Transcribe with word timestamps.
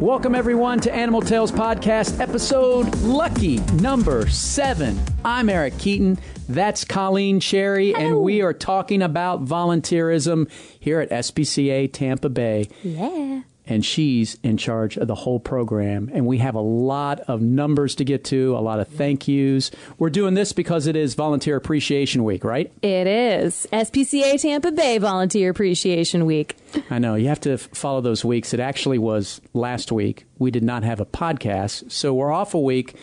Welcome, 0.00 0.34
everyone, 0.34 0.80
to 0.80 0.92
Animal 0.92 1.22
Tales 1.22 1.52
Podcast, 1.52 2.18
episode 2.18 2.92
lucky 2.96 3.58
number 3.76 4.28
seven. 4.28 4.98
I'm 5.24 5.48
Eric 5.48 5.78
Keaton. 5.78 6.18
That's 6.48 6.84
Colleen 6.84 7.38
Cherry, 7.38 7.94
and 7.94 8.18
we 8.18 8.42
are 8.42 8.52
talking 8.52 9.02
about 9.02 9.44
volunteerism 9.44 10.50
here 10.80 10.98
at 10.98 11.10
SPCA 11.10 11.92
Tampa 11.92 12.28
Bay. 12.28 12.68
Yeah. 12.82 13.42
And 13.66 13.84
she's 13.84 14.36
in 14.42 14.56
charge 14.56 14.96
of 14.96 15.06
the 15.06 15.14
whole 15.14 15.38
program. 15.38 16.10
And 16.12 16.26
we 16.26 16.38
have 16.38 16.54
a 16.54 16.60
lot 16.60 17.20
of 17.20 17.40
numbers 17.40 17.94
to 17.96 18.04
get 18.04 18.24
to, 18.24 18.56
a 18.56 18.58
lot 18.58 18.80
of 18.80 18.88
thank 18.88 19.28
yous. 19.28 19.70
We're 19.98 20.10
doing 20.10 20.34
this 20.34 20.52
because 20.52 20.86
it 20.86 20.96
is 20.96 21.14
Volunteer 21.14 21.56
Appreciation 21.56 22.24
Week, 22.24 22.42
right? 22.42 22.72
It 22.82 23.06
is 23.06 23.68
SPCA 23.72 24.40
Tampa 24.40 24.72
Bay 24.72 24.98
Volunteer 24.98 25.50
Appreciation 25.50 26.26
Week. 26.26 26.56
I 26.90 26.98
know. 26.98 27.14
You 27.14 27.28
have 27.28 27.40
to 27.42 27.58
follow 27.58 28.00
those 28.00 28.24
weeks. 28.24 28.52
It 28.52 28.60
actually 28.60 28.98
was 28.98 29.40
last 29.54 29.92
week. 29.92 30.26
We 30.38 30.50
did 30.50 30.64
not 30.64 30.82
have 30.82 30.98
a 31.00 31.06
podcast, 31.06 31.92
so 31.92 32.12
we're 32.12 32.32
off 32.32 32.54
a 32.54 32.60
week. 32.60 32.96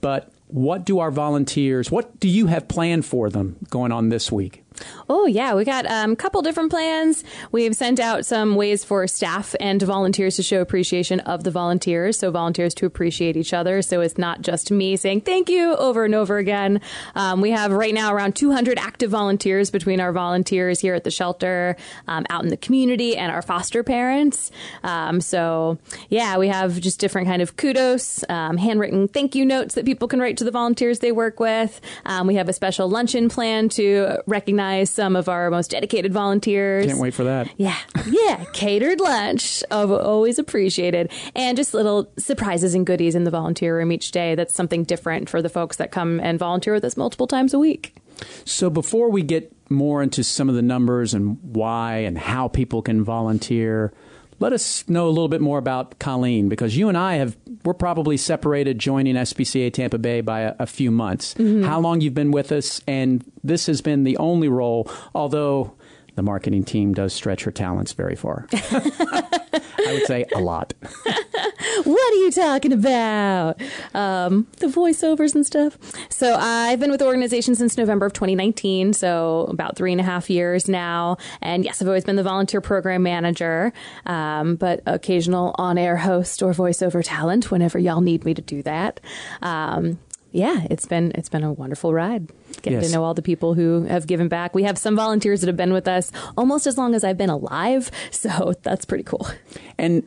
But 0.00 0.32
what 0.48 0.84
do 0.84 0.98
our 0.98 1.10
volunteers, 1.10 1.90
what 1.90 2.18
do 2.18 2.28
you 2.28 2.46
have 2.46 2.68
planned 2.68 3.06
for 3.06 3.30
them 3.30 3.56
going 3.70 3.92
on 3.92 4.08
this 4.08 4.32
week? 4.32 4.64
Oh, 5.08 5.26
yeah. 5.26 5.54
We 5.54 5.64
got 5.64 5.86
um, 5.86 6.12
a 6.12 6.16
couple 6.16 6.40
different 6.42 6.70
plans. 6.70 7.24
We've 7.52 7.74
sent 7.74 8.00
out 8.00 8.24
some 8.24 8.54
ways 8.54 8.84
for 8.84 9.06
staff 9.06 9.54
and 9.58 9.82
volunteers 9.82 10.36
to 10.36 10.42
show 10.42 10.60
appreciation 10.60 11.20
of 11.20 11.44
the 11.44 11.50
volunteers. 11.50 12.18
So, 12.18 12.30
volunteers 12.30 12.74
to 12.74 12.86
appreciate 12.86 13.36
each 13.36 13.52
other. 13.52 13.82
So, 13.82 14.00
it's 14.00 14.18
not 14.18 14.42
just 14.42 14.70
me 14.70 14.96
saying 14.96 15.22
thank 15.22 15.48
you 15.48 15.74
over 15.76 16.04
and 16.04 16.14
over 16.14 16.38
again. 16.38 16.80
Um, 17.14 17.40
we 17.40 17.50
have 17.50 17.72
right 17.72 17.92
now 17.92 18.14
around 18.14 18.36
200 18.36 18.78
active 18.78 19.10
volunteers 19.10 19.70
between 19.70 20.00
our 20.00 20.12
volunteers 20.12 20.80
here 20.80 20.94
at 20.94 21.04
the 21.04 21.10
shelter, 21.10 21.76
um, 22.06 22.24
out 22.30 22.44
in 22.44 22.50
the 22.50 22.56
community, 22.56 23.16
and 23.16 23.32
our 23.32 23.42
foster 23.42 23.82
parents. 23.82 24.50
Um, 24.84 25.20
so, 25.20 25.78
yeah, 26.08 26.38
we 26.38 26.48
have 26.48 26.80
just 26.80 27.00
different 27.00 27.26
kind 27.26 27.42
of 27.42 27.56
kudos, 27.56 28.24
um, 28.28 28.56
handwritten 28.56 29.08
thank 29.08 29.34
you 29.34 29.44
notes 29.44 29.74
that 29.74 29.84
people 29.84 30.06
can 30.06 30.20
write 30.20 30.36
to 30.36 30.44
the 30.44 30.50
volunteers 30.50 31.00
they 31.00 31.12
work 31.12 31.40
with. 31.40 31.80
Um, 32.04 32.26
we 32.26 32.36
have 32.36 32.48
a 32.48 32.52
special 32.52 32.88
luncheon 32.88 33.28
plan 33.28 33.68
to 33.70 34.18
recognize 34.26 34.59
some 34.84 35.16
of 35.16 35.28
our 35.28 35.50
most 35.50 35.70
dedicated 35.70 36.12
volunteers. 36.12 36.86
Can't 36.86 36.98
wait 36.98 37.14
for 37.14 37.24
that. 37.24 37.50
Yeah, 37.56 37.76
yeah, 38.06 38.44
catered 38.52 39.00
lunch, 39.00 39.62
oh, 39.70 39.96
always 39.96 40.38
appreciated, 40.38 41.10
and 41.34 41.56
just 41.56 41.74
little 41.74 42.10
surprises 42.18 42.74
and 42.74 42.86
goodies 42.86 43.14
in 43.14 43.24
the 43.24 43.30
volunteer 43.30 43.76
room 43.76 43.92
each 43.92 44.10
day. 44.10 44.34
That's 44.34 44.54
something 44.54 44.84
different 44.84 45.28
for 45.28 45.42
the 45.42 45.48
folks 45.48 45.76
that 45.76 45.90
come 45.90 46.20
and 46.20 46.38
volunteer 46.38 46.72
with 46.74 46.84
us 46.84 46.96
multiple 46.96 47.26
times 47.26 47.54
a 47.54 47.58
week. 47.58 47.94
So, 48.44 48.70
before 48.70 49.10
we 49.10 49.22
get 49.22 49.52
more 49.70 50.02
into 50.02 50.22
some 50.24 50.48
of 50.48 50.54
the 50.54 50.62
numbers 50.62 51.14
and 51.14 51.38
why 51.42 51.98
and 51.98 52.18
how 52.18 52.48
people 52.48 52.82
can 52.82 53.02
volunteer, 53.04 53.92
let 54.40 54.52
us 54.52 54.88
know 54.88 55.06
a 55.06 55.10
little 55.10 55.28
bit 55.28 55.40
more 55.40 55.58
about 55.58 55.98
Colleen 55.98 56.48
because 56.48 56.76
you 56.76 56.88
and 56.88 56.98
I 56.98 57.16
have 57.16 57.36
we're 57.64 57.74
probably 57.74 58.16
separated 58.16 58.78
joining 58.78 59.14
SPCA 59.14 59.72
Tampa 59.72 59.98
Bay 59.98 60.22
by 60.22 60.40
a, 60.40 60.54
a 60.58 60.66
few 60.66 60.90
months. 60.90 61.34
Mm-hmm. 61.34 61.62
How 61.62 61.78
long 61.78 62.00
you've 62.00 62.14
been 62.14 62.30
with 62.30 62.50
us, 62.50 62.80
and 62.88 63.24
this 63.44 63.66
has 63.66 63.80
been 63.82 64.04
the 64.04 64.16
only 64.16 64.48
role, 64.48 64.90
although 65.14 65.74
the 66.14 66.22
marketing 66.22 66.64
team 66.64 66.94
does 66.94 67.12
stretch 67.12 67.44
her 67.44 67.50
talents 67.50 67.92
very 67.92 68.16
far. 68.16 68.46
I 68.52 69.92
would 69.92 70.06
say 70.06 70.24
a 70.34 70.40
lot. 70.40 70.74
What 71.84 72.12
are 72.12 72.16
you 72.16 72.30
talking 72.30 72.72
about? 72.72 73.60
Um, 73.94 74.46
the 74.58 74.66
voiceovers 74.66 75.34
and 75.34 75.46
stuff. 75.46 75.78
So 76.10 76.34
I've 76.34 76.80
been 76.80 76.90
with 76.90 77.00
the 77.00 77.06
organization 77.06 77.54
since 77.54 77.76
November 77.76 78.06
of 78.06 78.12
2019, 78.12 78.92
so 78.92 79.46
about 79.50 79.76
three 79.76 79.92
and 79.92 80.00
a 80.00 80.04
half 80.04 80.28
years 80.30 80.68
now. 80.68 81.16
And 81.40 81.64
yes, 81.64 81.80
I've 81.80 81.88
always 81.88 82.04
been 82.04 82.16
the 82.16 82.22
volunteer 82.22 82.60
program 82.60 83.02
manager, 83.02 83.72
um, 84.06 84.56
but 84.56 84.82
occasional 84.86 85.54
on-air 85.58 85.96
host 85.98 86.42
or 86.42 86.52
voiceover 86.52 87.02
talent 87.04 87.50
whenever 87.50 87.78
y'all 87.78 88.00
need 88.00 88.24
me 88.24 88.34
to 88.34 88.42
do 88.42 88.62
that. 88.62 89.00
Um, 89.42 89.98
yeah, 90.32 90.66
it's 90.70 90.86
been 90.86 91.10
it's 91.16 91.28
been 91.28 91.42
a 91.42 91.52
wonderful 91.52 91.92
ride. 91.92 92.30
Getting 92.62 92.80
Yes. 92.80 92.90
to 92.90 92.94
know 92.96 93.02
all 93.04 93.14
the 93.14 93.22
people 93.22 93.54
who 93.54 93.82
have 93.84 94.06
given 94.06 94.28
back. 94.28 94.54
We 94.54 94.62
have 94.62 94.78
some 94.78 94.94
volunteers 94.94 95.40
that 95.40 95.48
have 95.48 95.56
been 95.56 95.72
with 95.72 95.88
us 95.88 96.12
almost 96.36 96.66
as 96.68 96.78
long 96.78 96.94
as 96.94 97.02
I've 97.02 97.18
been 97.18 97.30
alive, 97.30 97.90
so 98.12 98.54
that's 98.62 98.84
pretty 98.84 99.02
cool. 99.04 99.26
And 99.76 100.04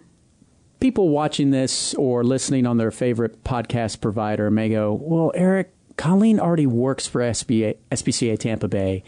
people 0.83 1.07
watching 1.07 1.51
this 1.51 1.93
or 1.93 2.25
listening 2.25 2.65
on 2.65 2.75
their 2.75 2.91
favorite 2.91 3.41
podcast 3.45 4.01
provider 4.01 4.51
may 4.51 4.67
go, 4.67 4.91
Well, 4.91 5.31
Eric, 5.33 5.73
Colleen 5.95 6.41
already 6.41 6.67
works 6.67 7.07
for 7.07 7.21
SBA, 7.21 7.77
SPCA 7.89 8.37
Tampa 8.37 8.67
Bay, 8.67 9.01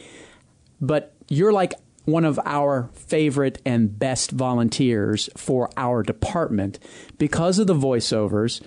but 0.80 1.14
you're 1.28 1.52
like 1.52 1.74
one 2.06 2.24
of 2.24 2.40
our 2.46 2.90
favorite 2.94 3.62
and 3.66 4.00
best 4.00 4.32
volunteers 4.32 5.30
for 5.36 5.70
our 5.76 6.02
department 6.02 6.80
because 7.18 7.60
of 7.60 7.68
the 7.68 7.76
voiceovers. 7.76 8.62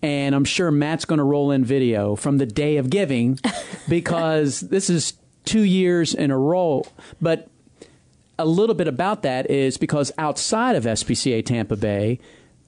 And 0.00 0.34
I'm 0.34 0.46
sure 0.46 0.70
Matt's 0.70 1.04
going 1.04 1.18
to 1.18 1.24
roll 1.24 1.50
in 1.50 1.66
video 1.66 2.16
from 2.16 2.38
the 2.38 2.46
day 2.46 2.78
of 2.78 2.88
giving 2.88 3.38
because 3.90 4.60
this 4.60 4.88
is 4.88 5.12
two 5.44 5.64
years 5.64 6.14
in 6.14 6.30
a 6.30 6.38
row. 6.38 6.86
But 7.20 7.46
a 8.38 8.46
little 8.46 8.74
bit 8.74 8.88
about 8.88 9.22
that 9.22 9.50
is 9.50 9.76
because 9.76 10.12
outside 10.16 10.76
of 10.76 10.84
SPCA 10.84 11.44
Tampa 11.44 11.76
Bay, 11.76 12.20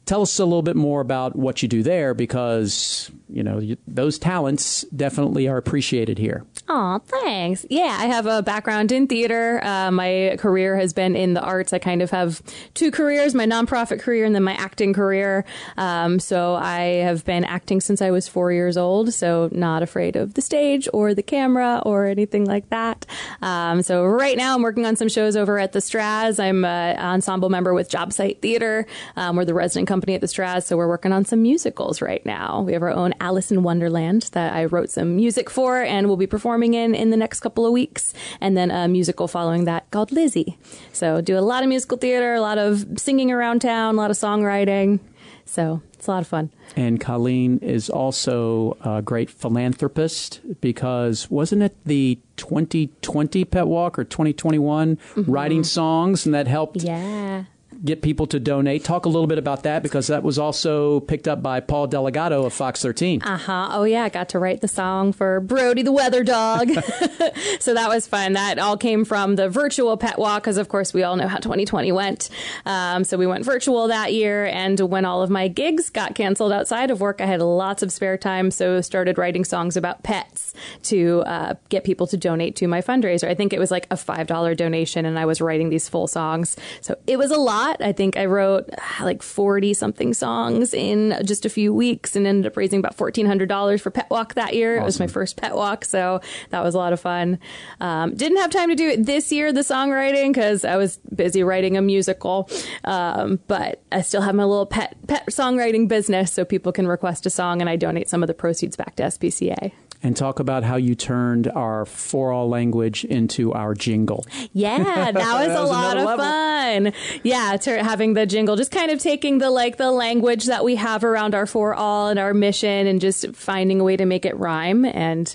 tell 0.07 0.23
us 0.23 0.39
a 0.39 0.45
little 0.45 0.63
bit 0.63 0.77
more 0.77 1.01
about 1.01 1.37
what 1.37 1.63
you 1.63 1.69
do 1.69 1.83
there 1.83 2.15
because 2.15 3.11
you 3.29 3.43
know 3.43 3.59
you, 3.59 3.77
those 3.89 4.19
talents 4.19 4.83
definitely 4.95 5.49
are 5.49 5.57
appreciated 5.57 6.17
here. 6.17 6.45
Aw, 6.69 6.99
thanks. 7.01 7.67
Yeah, 7.69 7.97
I 7.99 8.07
have 8.07 8.27
a 8.27 8.43
background 8.43 8.93
in 8.93 9.09
theater. 9.09 9.63
Uh, 9.63 9.91
my 9.91 10.37
career 10.39 10.77
has 10.77 10.93
been 10.93 11.17
in 11.17 11.35
the 11.35 11.43
arts. 11.43 11.73
I 11.73 11.79
kind 11.79 12.03
of 12.03 12.11
have 12.11 12.41
two 12.75 12.91
careers 12.91 13.35
my 13.35 13.47
nonprofit 13.47 14.01
career 14.01 14.25
and 14.25 14.35
then 14.35 14.45
my 14.45 14.55
acting 14.55 14.93
career. 14.93 15.45
Um, 15.77 16.19
so 16.21 16.55
I 16.55 16.81
have 17.03 17.25
been 17.25 17.45
acting 17.45 17.81
since 17.81 18.01
I 18.01 18.11
was 18.11 18.29
four 18.29 18.53
years 18.53 18.77
old, 18.77 19.13
so 19.13 19.49
not 19.53 19.83
afraid 19.83 20.15
of 20.17 20.35
the 20.35 20.43
stage 20.43 20.89
or 20.93 21.15
the 21.15 21.23
camera 21.23 21.83
or 21.85 22.07
anything 22.07 22.45
like 22.45 22.71
that. 22.71 23.05
Um, 23.43 23.83
so 23.83 24.05
right 24.05 24.37
now 24.37 24.55
I'm 24.55 24.63
working 24.63 24.87
on 24.87 24.95
some 24.95 25.09
shows 25.09 25.37
over 25.37 25.59
at 25.59 25.73
the 25.73 25.81
Straz. 25.81 26.39
I'm 26.39 26.65
an 26.65 26.97
ensemble 26.97 27.51
member 27.51 27.75
with 27.75 27.91
Jobsite 27.91 28.41
Theater. 28.41 28.87
Um, 29.17 29.35
we're 29.35 29.45
the 29.45 29.55
resident 29.55 29.89
company 29.89 29.96
at 30.15 30.21
the 30.21 30.27
Straz, 30.27 30.65
so 30.65 30.77
we're 30.77 30.89
working 30.89 31.13
on 31.13 31.25
some 31.25 31.43
musicals 31.43 32.01
right 32.01 32.25
now. 32.25 32.63
We 32.63 32.73
have 32.73 32.83
our 32.83 32.91
own 32.91 33.15
Alice 33.21 33.51
in 33.51 33.63
Wonderland 33.63 34.31
that 34.33 34.53
I 34.53 34.65
wrote 34.67 34.91
some 34.91 35.17
music 35.17 35.51
for 35.51 35.83
and 35.83 36.07
we'll 36.07 36.17
be 36.17 36.27
performing 36.27 36.75
in 36.75 36.95
in 36.95 37.11
the 37.11 37.17
next 37.17 37.41
couple 37.41 37.67
of 37.67 37.73
weeks, 37.73 38.15
and 38.41 38.57
then 38.57 38.71
a 38.71 38.89
musical 38.89 39.29
following 39.29 39.65
that 39.65 39.91
called 39.91 40.13
Lizzie. 40.13 40.59
So 40.93 41.21
do 41.21 41.39
a 41.39 41.41
lot 41.41 41.63
of 41.63 41.69
musical 41.69 41.99
theater, 41.99 42.35
a 42.35 42.41
lot 42.41 42.59
of 42.59 42.87
singing 42.97 43.31
around 43.31 43.61
town, 43.61 43.95
a 43.95 43.99
lot 43.99 44.11
of 44.11 44.17
songwriting. 44.17 45.01
So 45.47 45.81
it's 45.95 46.09
a 46.09 46.11
lot 46.11 46.23
of 46.23 46.27
fun. 46.27 46.51
And 46.75 47.01
Colleen 47.01 47.59
is 47.59 47.89
also 47.89 48.77
a 48.81 49.01
great 49.01 49.31
philanthropist 49.31 50.41
because 50.61 51.31
wasn't 51.31 51.63
it 51.63 51.77
the 51.85 52.19
2020 52.37 53.45
Pet 53.45 53.67
Walk 53.67 53.99
or 53.99 54.05
2021 54.05 54.97
mm-hmm. 54.97 55.31
writing 55.31 55.65
songs 55.65 56.27
and 56.27 56.35
that 56.35 56.49
helped 56.49 56.83
Yeah. 56.83 57.45
Get 57.85 58.01
people 58.01 58.27
to 58.29 58.41
donate? 58.41 58.85
Talk 58.85 59.07
a 59.07 59.09
little 59.09 59.27
bit 59.27 59.39
about 59.39 59.65
that 59.65 59.83
because 59.83 60.07
that 60.07 60.23
was 60.23 60.39
also 60.39 61.01
picked 61.01 61.27
up 61.29 61.43
by 61.43 61.61
Paul 61.61 61.89
Dellegatto 61.89 62.47
of 62.47 62.53
Fox 62.53 62.81
13. 62.81 63.23
Uh 63.23 63.37
huh. 63.37 63.69
Oh 63.73 63.83
yeah, 63.83 64.05
I 64.05 64.09
got 64.09 64.31
to 64.31 64.39
write 64.39 64.61
the 64.61 64.69
song 64.69 65.13
for 65.13 65.41
Brody 65.41 65.83
the 65.83 65.93
Weather 65.93 66.23
Dog, 66.23 66.71
so 67.61 67.75
that 67.75 67.89
was 67.89 68.07
fun. 68.07 68.35
That 68.35 68.61
all 68.61 68.77
came 68.77 69.05
from 69.05 69.35
the 69.35 69.49
virtual 69.49 69.97
pet 69.97 70.17
walk 70.17 70.45
because, 70.45 70.59
of 70.59 70.69
course, 70.69 70.95
we 70.95 71.03
all 71.03 71.17
know 71.17 71.27
how 71.27 71.39
2020 71.39 71.91
went. 71.91 72.31
Um, 72.65 73.03
so 73.03 73.19
we 73.19 73.27
went 73.27 73.45
virtual 73.45 73.89
that 73.89 74.15
year, 74.15 74.47
and 74.47 74.79
when 74.81 75.05
all 75.05 75.21
of 75.21 75.29
my 75.29 75.49
gigs 75.49 75.91
got 75.91 76.15
canceled 76.15 76.53
outside 76.53 76.93
of 76.93 77.01
work, 77.01 77.21
I 77.21 77.27
had 77.27 77.43
lots 77.43 77.83
of 77.83 77.93
spare 77.93 78.17
time, 78.17 78.53
so 78.53 78.81
started 78.81 79.19
writing 79.19 79.45
songs 79.45 79.77
about 79.77 80.05
pets 80.05 80.55
to 80.85 81.23
uh, 81.27 81.55
get 81.69 81.83
people 81.85 82.07
to 82.07 82.17
donate 82.17 82.57
to 82.57 82.69
my 82.69 82.81
fundraiser. 82.81 83.29
I 83.29 83.35
think 83.35 83.53
it 83.53 83.59
was 83.59 83.73
like 83.73 83.89
a 83.91 83.97
five 83.97 84.29
dollar 84.29 84.55
donation, 84.55 85.05
and 85.05 85.19
I 85.19 85.27
was 85.27 85.41
writing 85.41 85.69
these 85.69 85.89
full 85.89 86.07
songs, 86.07 86.57
so 86.81 86.97
it 87.09 87.19
was 87.19 87.33
a 87.33 87.37
lot. 87.37 87.56
I 87.81 87.93
think 87.93 88.17
I 88.17 88.27
wrote 88.27 88.69
ah, 88.79 89.01
like 89.03 89.23
40 89.23 89.75
something 89.75 90.15
songs 90.15 90.75
in 90.75 91.19
just 91.25 91.45
a 91.45 91.49
few 91.49 91.73
weeks 91.73 92.17
and 92.17 92.27
ended 92.27 92.47
up 92.51 92.57
raising 92.57 92.79
about 92.79 92.97
$1,400 92.97 93.81
for 93.81 93.91
Pet 93.91 94.09
Walk 94.11 94.35
that 94.35 94.55
year. 94.55 94.77
It 94.77 94.85
was 94.85 94.99
my 94.99 95.07
first 95.07 95.37
Pet 95.37 95.55
Walk, 95.55 95.85
so 95.85 96.21
that 96.51 96.63
was 96.63 96.75
a 96.75 96.79
lot 96.79 96.93
of 96.93 97.01
fun. 97.01 97.39
Um, 97.81 98.15
didn't 98.15 98.39
have 98.39 98.51
time 98.51 98.69
to 98.71 98.75
do 98.75 98.89
it 98.89 99.07
this 99.07 99.33
year, 99.33 99.53
the 99.53 99.61
songwriting, 99.61 100.33
because 100.33 100.65
I 100.65 100.77
was 100.77 100.99
busy 101.15 101.43
writing 101.43 101.77
a 101.77 101.83
musical. 101.83 102.49
Um, 102.85 103.41
but 103.47 103.83
I 103.93 104.03
still 104.03 104.23
have 104.23 104.35
my 104.35 104.45
little 104.45 104.67
pet 104.67 104.97
pet 105.07 105.27
songwriting 105.27 105.89
business, 105.89 106.33
so 106.33 106.45
people 106.45 106.73
can 106.73 106.87
request 106.87 107.27
a 107.27 107.31
song 107.31 107.61
and 107.61 107.71
I 107.71 107.77
donate 107.77 108.09
some 108.09 108.23
of 108.23 108.27
the 108.27 108.35
proceeds 108.35 108.77
back 108.77 108.97
to 108.97 109.05
SPCA. 109.05 109.73
And 110.03 110.17
talk 110.17 110.39
about 110.39 110.63
how 110.65 110.77
you 110.77 110.95
turned 110.95 111.49
our 111.49 111.85
for 111.87 112.33
all 112.33 112.49
language 112.49 113.05
into 113.05 113.53
our 113.53 113.75
jingle. 113.75 114.25
Yeah, 114.53 114.79
that 114.83 115.15
was 115.15 115.49
That 115.49 115.59
a 115.59 115.65
lot 115.65 115.97
of 115.97 116.05
level. 116.05 116.25
fun. 116.25 116.93
Yeah, 117.23 117.57
to 117.57 117.83
having 117.83 118.15
the 118.15 118.27
jingle, 118.27 118.57
just 118.57 118.71
kind 118.73 118.91
of 118.91 118.99
taking 118.99 119.39
the 119.39 119.51
like 119.51 119.77
the 119.77 119.91
language 119.91 120.47
that 120.47 120.65
we 120.65 120.77
have 120.77 121.05
around 121.05 121.35
our 121.35 121.47
for 121.47 121.75
all 121.75 122.09
and 122.09 122.19
our 122.19 122.35
mission, 122.35 122.87
and 122.87 123.01
just 123.01 123.35
finding 123.35 123.81
a 123.81 123.85
way 123.85 123.97
to 123.97 124.05
make 124.07 124.25
it 124.25 124.37
rhyme 124.37 124.85
and 124.85 125.35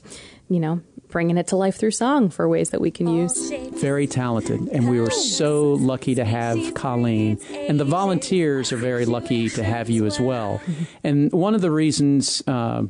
you 0.50 0.60
know, 0.60 0.82
bringing 1.08 1.38
it 1.38 1.48
to 1.48 1.56
life 1.56 1.78
through 1.78 1.92
song 1.92 2.30
for 2.30 2.48
ways 2.50 2.72
that 2.72 2.82
we 2.82 2.92
can 2.92 3.08
use. 3.08 3.52
Very 3.82 4.06
talented, 4.06 4.60
and 4.74 4.90
we 4.90 5.00
were 5.00 5.10
so 5.12 5.74
lucky 5.76 6.16
to 6.16 6.26
have 6.26 6.74
Colleen. 6.74 7.40
And 7.54 7.80
the 7.80 7.86
volunteers 7.86 8.74
are 8.74 8.78
very 8.78 9.06
lucky 9.06 9.48
to 9.50 9.64
have 9.64 9.90
you 9.90 10.06
as 10.06 10.20
well. 10.20 10.60
And 11.06 11.32
one 11.32 11.56
of 11.56 11.62
the 11.62 11.72
reasons 11.72 12.44
uh, 12.48 12.84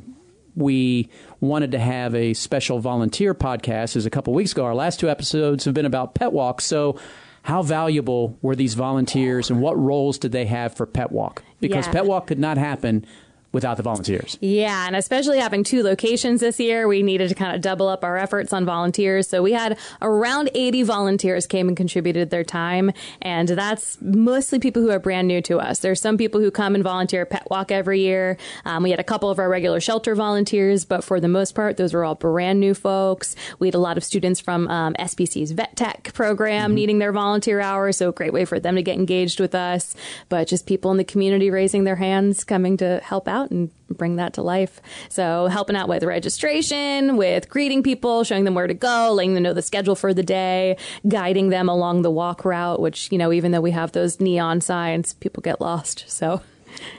we 0.56 1.10
wanted 1.40 1.72
to 1.72 1.80
have 1.80 2.14
a 2.16 2.34
special 2.34 2.80
volunteer 2.80 3.34
podcast 3.34 3.96
is 3.96 4.06
a 4.06 4.10
couple 4.10 4.34
weeks 4.34 4.52
ago. 4.52 4.66
Our 4.66 4.76
last 4.76 5.00
two 5.00 5.10
episodes 5.10 5.66
have 5.66 5.74
been 5.74 5.86
about 5.86 6.16
pet 6.16 6.32
walks. 6.34 6.66
So, 6.66 7.00
how 7.44 7.64
valuable 7.64 8.38
were 8.44 8.56
these 8.56 8.76
volunteers, 8.76 9.50
and 9.50 9.62
what 9.62 9.76
roles 9.78 10.20
did 10.20 10.32
they 10.32 10.46
have 10.46 10.76
for 10.76 10.86
Pet 10.86 11.12
Walk? 11.12 11.44
Because 11.60 11.88
Yeah. 11.88 11.94
Pet 11.94 12.06
Walk 12.06 12.28
could 12.28 12.38
not 12.38 12.58
happen 12.60 13.04
without 13.52 13.78
the 13.78 13.84
volunteers. 13.84 14.38
Yeah, 14.40 14.88
and 14.88 14.96
especially 14.96 15.40
having 15.40 15.64
two 15.64 15.84
locations 15.84 16.40
this 16.40 16.60
year, 16.60 16.88
we 16.88 17.04
needed 17.04 17.30
to 17.30 17.36
kind 17.36 17.56
of 17.56 17.62
double 17.62 17.88
up 17.88 18.04
our 18.04 18.18
efforts 18.18 18.54
on 18.54 18.66
volunteers. 18.66 19.28
So 19.28 19.44
we 19.44 19.52
had 19.52 19.78
around 20.02 20.50
80 20.56 20.84
volunteers 20.84 21.46
came 21.46 21.68
and 21.68 21.76
contributed 21.76 22.30
their 22.30 22.44
time, 22.44 22.92
and 23.22 23.50
that's 23.50 23.98
mostly 24.02 24.60
people 24.60 24.82
who 24.82 24.90
are 24.90 25.00
brand 25.00 25.28
new 25.28 25.42
to 25.44 25.60
us. 25.60 25.80
There's 25.80 26.00
some 26.00 26.18
people 26.18 26.40
who 26.40 26.52
come 26.52 26.76
and 26.76 26.84
volunteer 26.84 27.26
Pet 27.26 27.48
Walk 27.50 27.72
every 27.72 28.02
year. 28.02 28.38
Um, 28.66 28.84
we 28.84 28.92
had 28.92 29.00
a 29.00 29.04
couple 29.04 29.30
of 29.30 29.40
our 29.40 29.50
regular 29.50 29.80
shelter 29.80 30.16
volunteers, 30.16 30.86
but 30.86 31.04
for 31.04 31.20
the 31.20 31.28
most 31.28 31.54
part, 31.54 31.78
those 31.78 31.94
were 31.94 32.06
all 32.06 32.16
brand 32.16 32.60
new 32.60 32.74
folks. 32.74 33.36
We 33.60 33.68
had 33.68 33.76
a 33.76 33.80
lot 33.80 33.98
of 33.98 34.04
students 34.04 34.40
from 34.40 34.68
um, 34.70 34.94
SPC's 34.96 35.52
Vet 35.52 35.76
Tech 35.76 36.14
program 36.14 36.74
needing 36.74 37.00
their 37.00 37.12
volunteer 37.12 37.60
hours, 37.60 37.98
so 37.98 38.10
a 38.10 38.14
great 38.14 38.34
way 38.34 38.46
for 38.46 38.60
them 38.60 38.76
to 38.76 38.82
get 38.82 38.96
engaged 38.96 39.40
with 39.40 39.56
us. 39.56 39.96
But 40.30 40.48
just 40.48 40.66
people 40.66 40.92
in 40.92 40.98
the 40.98 41.04
community 41.04 41.50
raising 41.50 41.84
their 41.84 41.96
hands, 41.98 42.44
coming 42.44 42.78
to 42.78 43.02
help 43.04 43.28
out 43.28 43.41
and 43.50 43.72
bring 43.90 44.18
that 44.18 44.34
to 44.34 44.42
life. 44.44 44.80
So 45.10 45.48
helping 45.48 45.76
out 45.76 45.90
with 45.90 46.04
registration, 46.04 47.18
with 47.18 47.50
greeting 47.50 47.82
people, 47.82 48.24
showing 48.24 48.44
them 48.44 48.54
where 48.54 48.68
to 48.68 48.74
go, 48.74 49.12
letting 49.14 49.34
them 49.34 49.44
know 49.44 49.54
the 49.54 49.62
schedule 49.62 49.96
for 49.96 50.14
the 50.14 50.24
day, 50.24 50.78
guiding 51.08 51.50
them 51.50 51.68
along 51.70 52.04
the 52.04 52.12
walk 52.12 52.46
route, 52.46 52.80
which, 52.80 53.12
you 53.12 53.18
know, 53.18 53.32
even 53.32 53.52
though 53.52 53.62
we 53.62 53.72
have 53.72 53.94
those 53.94 54.20
neon 54.20 54.62
signs, 54.62 55.14
people 55.14 55.42
get 55.42 55.60
lost. 55.60 56.04
So 56.08 56.42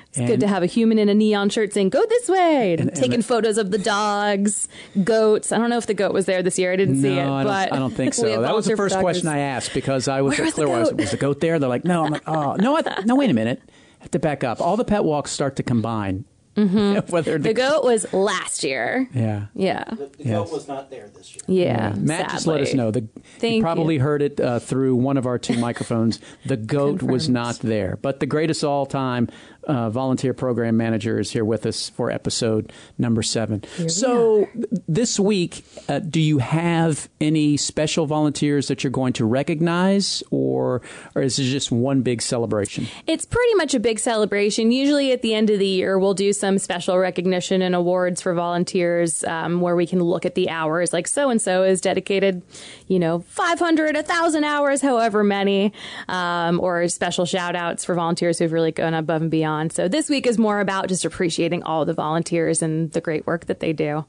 it's 0.08 0.18
And- 0.18 0.26
good 0.26 0.40
to 0.40 0.48
have 0.48 0.62
a 0.62 0.66
human 0.66 0.98
in 0.98 1.08
a 1.08 1.14
neon 1.14 1.48
shirt 1.48 1.72
saying, 1.72 1.88
go 1.88 2.04
this 2.06 2.28
way, 2.28 2.72
and, 2.72 2.80
And- 2.82 2.90
and 2.90 2.98
taking 2.98 3.20
the- 3.20 3.24
photos 3.24 3.56
of 3.56 3.70
the 3.70 3.78
dogs, 3.78 4.68
goats. 5.02 5.50
I 5.52 5.56
don't 5.58 5.70
know 5.70 5.78
if 5.78 5.86
the 5.86 5.94
goat 5.94 6.12
was 6.12 6.26
there 6.26 6.42
this 6.42 6.58
year. 6.58 6.72
I 6.72 6.76
didn't 6.76 7.00
see 7.00 7.08
it, 7.18 7.24
No, 7.24 7.32
I 7.34 7.44
but 7.44 7.64
don't, 7.70 7.76
I 7.76 7.78
don't 7.80 7.94
think 7.94 8.12
so. 8.22 8.42
That 8.42 8.54
was 8.54 8.66
the 8.66 8.76
first 8.76 8.98
question 8.98 9.28
I 9.28 9.38
asked 9.38 9.72
because 9.72 10.08
I 10.08 10.20
was 10.20 10.38
was 10.38 10.52
the 10.54 10.64
clear. 10.66 10.68
Was, 10.80 10.92
was 10.92 11.10
the 11.12 11.16
goat 11.16 11.40
there? 11.40 11.58
They're 11.58 11.68
like, 11.70 11.84
no. 11.86 12.04
I'm 12.04 12.10
like, 12.12 12.28
oh, 12.28 12.56
no, 12.56 12.76
I 12.76 12.82
th- 12.82 13.06
no. 13.06 13.16
Wait 13.16 13.30
a 13.30 13.34
minute. 13.34 13.62
I 13.66 14.02
have 14.04 14.10
to 14.10 14.18
back 14.18 14.44
up. 14.44 14.60
All 14.60 14.76
the 14.76 14.84
pet 14.84 15.04
walks 15.04 15.30
start 15.30 15.56
to 15.56 15.62
combine. 15.62 16.24
Whether 17.08 17.38
The 17.38 17.54
goat 17.54 17.82
was 17.84 18.12
last 18.12 18.62
year. 18.62 19.08
yeah. 19.14 19.46
Yeah. 19.54 19.84
The, 19.84 19.94
the 19.96 20.10
Yes. 20.18 20.28
goat 20.38 20.52
was 20.52 20.68
not 20.68 20.90
there 20.90 21.08
this 21.16 21.34
year. 21.34 21.42
Yeah. 21.66 21.94
Matt 21.96 22.30
just 22.30 22.46
let 22.46 22.60
us 22.60 22.74
know. 22.74 22.90
The, 22.90 23.08
Thank 23.38 23.52
you 23.52 23.56
you. 23.58 23.62
probably 23.62 23.98
heard 23.98 24.20
it 24.22 24.38
uh, 24.40 24.58
through 24.58 24.96
one 24.96 25.16
of 25.16 25.24
our 25.26 25.38
two 25.38 25.56
microphones. 25.58 26.20
The 26.44 26.56
goat 26.76 27.02
was 27.02 27.28
not 27.28 27.60
there. 27.60 27.98
But 28.02 28.20
the 28.20 28.26
greatest 28.26 28.62
all 28.64 28.84
time 28.86 29.28
uh, 29.64 29.90
volunteer 29.90 30.34
program 30.34 30.76
manager 30.76 31.18
is 31.18 31.30
here 31.30 31.44
with 31.44 31.66
us 31.66 31.88
for 31.88 32.10
episode 32.10 32.72
number 32.98 33.22
seven. 33.22 33.62
we 33.78 33.88
So 33.88 34.48
th- 34.54 34.66
this 34.88 35.20
week, 35.20 35.64
uh, 35.88 36.00
do 36.00 36.20
you 36.20 36.38
have 36.38 37.08
any 37.20 37.56
special 37.56 38.06
volunteers 38.06 38.68
that 38.68 38.82
you're 38.82 38.90
going 38.90 39.12
to 39.14 39.24
recognize, 39.24 40.22
or, 40.30 40.82
or 41.14 41.22
is 41.22 41.38
it 41.38 41.44
just 41.44 41.70
one 41.70 42.02
big 42.02 42.22
celebration? 42.22 42.88
It's 43.06 43.24
pretty 43.24 43.54
much 43.54 43.74
a 43.74 43.80
big 43.80 43.98
celebration. 43.98 44.72
Usually 44.72 45.12
at 45.12 45.22
the 45.22 45.34
end 45.34 45.50
of 45.50 45.58
the 45.58 45.66
year, 45.66 45.98
we'll 45.98 46.14
do 46.14 46.32
some 46.32 46.58
special 46.58 46.98
recognition 46.98 47.62
and 47.62 47.74
awards 47.74 48.20
for 48.20 48.34
volunteers 48.34 49.22
um, 49.24 49.60
where 49.60 49.76
we 49.76 49.86
can 49.86 50.02
look 50.02 50.26
at 50.26 50.34
the 50.34 50.50
hours. 50.50 50.92
Like 50.92 51.06
so 51.06 51.30
and 51.30 51.40
so 51.40 51.62
is 51.62 51.80
dedicated, 51.80 52.42
you 52.88 52.98
know, 52.98 53.20
500, 53.20 53.94
1,000 53.94 54.44
hours, 54.44 54.82
however 54.82 55.22
many, 55.22 55.72
um, 56.08 56.58
or 56.60 56.88
special 56.88 57.24
shout 57.24 57.54
outs 57.54 57.84
for 57.84 57.94
volunteers 57.94 58.38
who've 58.38 58.52
really 58.52 58.72
gone 58.72 58.94
above 58.94 59.22
and 59.22 59.30
beyond. 59.30 59.51
So 59.70 59.88
this 59.88 60.08
week 60.08 60.26
is 60.26 60.38
more 60.38 60.60
about 60.60 60.88
just 60.88 61.04
appreciating 61.04 61.62
all 61.62 61.84
the 61.84 61.94
volunteers 61.94 62.62
and 62.62 62.90
the 62.92 63.00
great 63.00 63.26
work 63.26 63.46
that 63.46 63.60
they 63.60 63.72
do. 63.72 64.04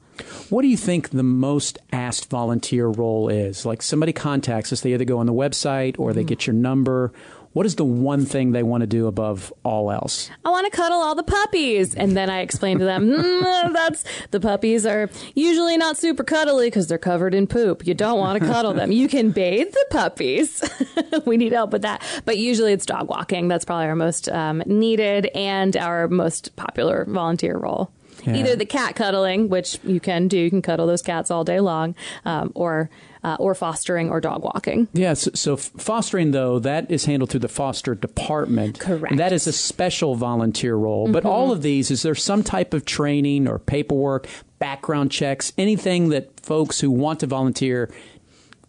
What 0.48 0.62
do 0.62 0.68
you 0.68 0.76
think 0.76 1.10
the 1.10 1.22
most 1.22 1.78
asked 1.92 2.30
volunteer 2.30 2.86
role 2.86 3.28
is? 3.28 3.66
Like 3.66 3.82
somebody 3.82 4.12
contacts 4.12 4.72
us, 4.72 4.80
they 4.80 4.94
either 4.94 5.04
go 5.04 5.18
on 5.18 5.26
the 5.26 5.32
website 5.32 5.98
or 5.98 6.12
they 6.12 6.22
hmm. 6.22 6.28
get 6.28 6.46
your 6.46 6.54
number. 6.54 7.12
What 7.54 7.66
is 7.66 7.76
the 7.76 7.84
one 7.84 8.26
thing 8.26 8.50
they 8.50 8.64
want 8.64 8.80
to 8.80 8.86
do 8.88 9.06
above 9.06 9.52
all 9.62 9.92
else? 9.92 10.28
I 10.44 10.50
want 10.50 10.70
to 10.70 10.76
cuddle 10.76 10.98
all 10.98 11.14
the 11.14 11.22
puppies. 11.22 11.94
And 11.94 12.16
then 12.16 12.28
I 12.28 12.40
explain 12.40 12.80
to 12.80 12.84
them, 12.84 13.06
mm, 13.10 13.72
that's 13.72 14.04
the 14.32 14.40
puppies 14.40 14.84
are 14.84 15.08
usually 15.36 15.76
not 15.76 15.96
super 15.96 16.24
cuddly 16.24 16.66
because 16.66 16.88
they're 16.88 16.98
covered 16.98 17.32
in 17.32 17.46
poop. 17.46 17.86
You 17.86 17.94
don't 17.94 18.18
want 18.18 18.42
to 18.42 18.46
cuddle 18.46 18.74
them. 18.74 18.90
You 18.90 19.06
can 19.06 19.30
bathe 19.30 19.70
the 19.70 19.86
puppies. 19.90 20.68
we 21.26 21.36
need 21.36 21.52
help 21.52 21.70
with 21.70 21.82
that. 21.82 22.02
But 22.24 22.38
usually 22.38 22.72
it's 22.72 22.86
dog 22.86 23.08
walking. 23.08 23.46
That's 23.46 23.64
probably 23.64 23.86
our 23.86 23.94
most 23.94 24.28
um, 24.28 24.60
needed 24.66 25.26
and 25.26 25.76
our 25.76 26.08
most 26.08 26.56
popular 26.56 27.04
volunteer 27.04 27.56
role. 27.56 27.92
Yeah. 28.24 28.36
Either 28.36 28.56
the 28.56 28.66
cat 28.66 28.96
cuddling, 28.96 29.48
which 29.48 29.78
you 29.84 30.00
can 30.00 30.28
do, 30.28 30.38
you 30.38 30.50
can 30.50 30.62
cuddle 30.62 30.86
those 30.86 31.02
cats 31.02 31.30
all 31.30 31.44
day 31.44 31.60
long, 31.60 31.94
um, 32.24 32.52
or 32.54 32.90
uh, 33.24 33.36
or 33.40 33.54
fostering 33.54 34.10
or 34.10 34.20
dog 34.20 34.42
walking. 34.42 34.86
Yes. 34.92 35.28
So, 35.34 35.56
fostering, 35.56 36.32
though, 36.32 36.58
that 36.58 36.90
is 36.90 37.06
handled 37.06 37.30
through 37.30 37.40
the 37.40 37.48
foster 37.48 37.94
department. 37.94 38.78
Correct. 38.78 39.04
Mm-hmm. 39.04 39.12
And 39.12 39.18
that 39.18 39.32
is 39.32 39.46
a 39.46 39.52
special 39.52 40.14
volunteer 40.14 40.76
role. 40.76 41.10
But 41.10 41.24
all 41.24 41.50
of 41.50 41.62
these, 41.62 41.90
is 41.90 42.02
there 42.02 42.14
some 42.14 42.42
type 42.42 42.74
of 42.74 42.84
training 42.84 43.48
or 43.48 43.58
paperwork, 43.58 44.28
background 44.58 45.10
checks, 45.10 45.52
anything 45.56 46.10
that 46.10 46.38
folks 46.40 46.80
who 46.80 46.90
want 46.90 47.20
to 47.20 47.26
volunteer, 47.26 47.90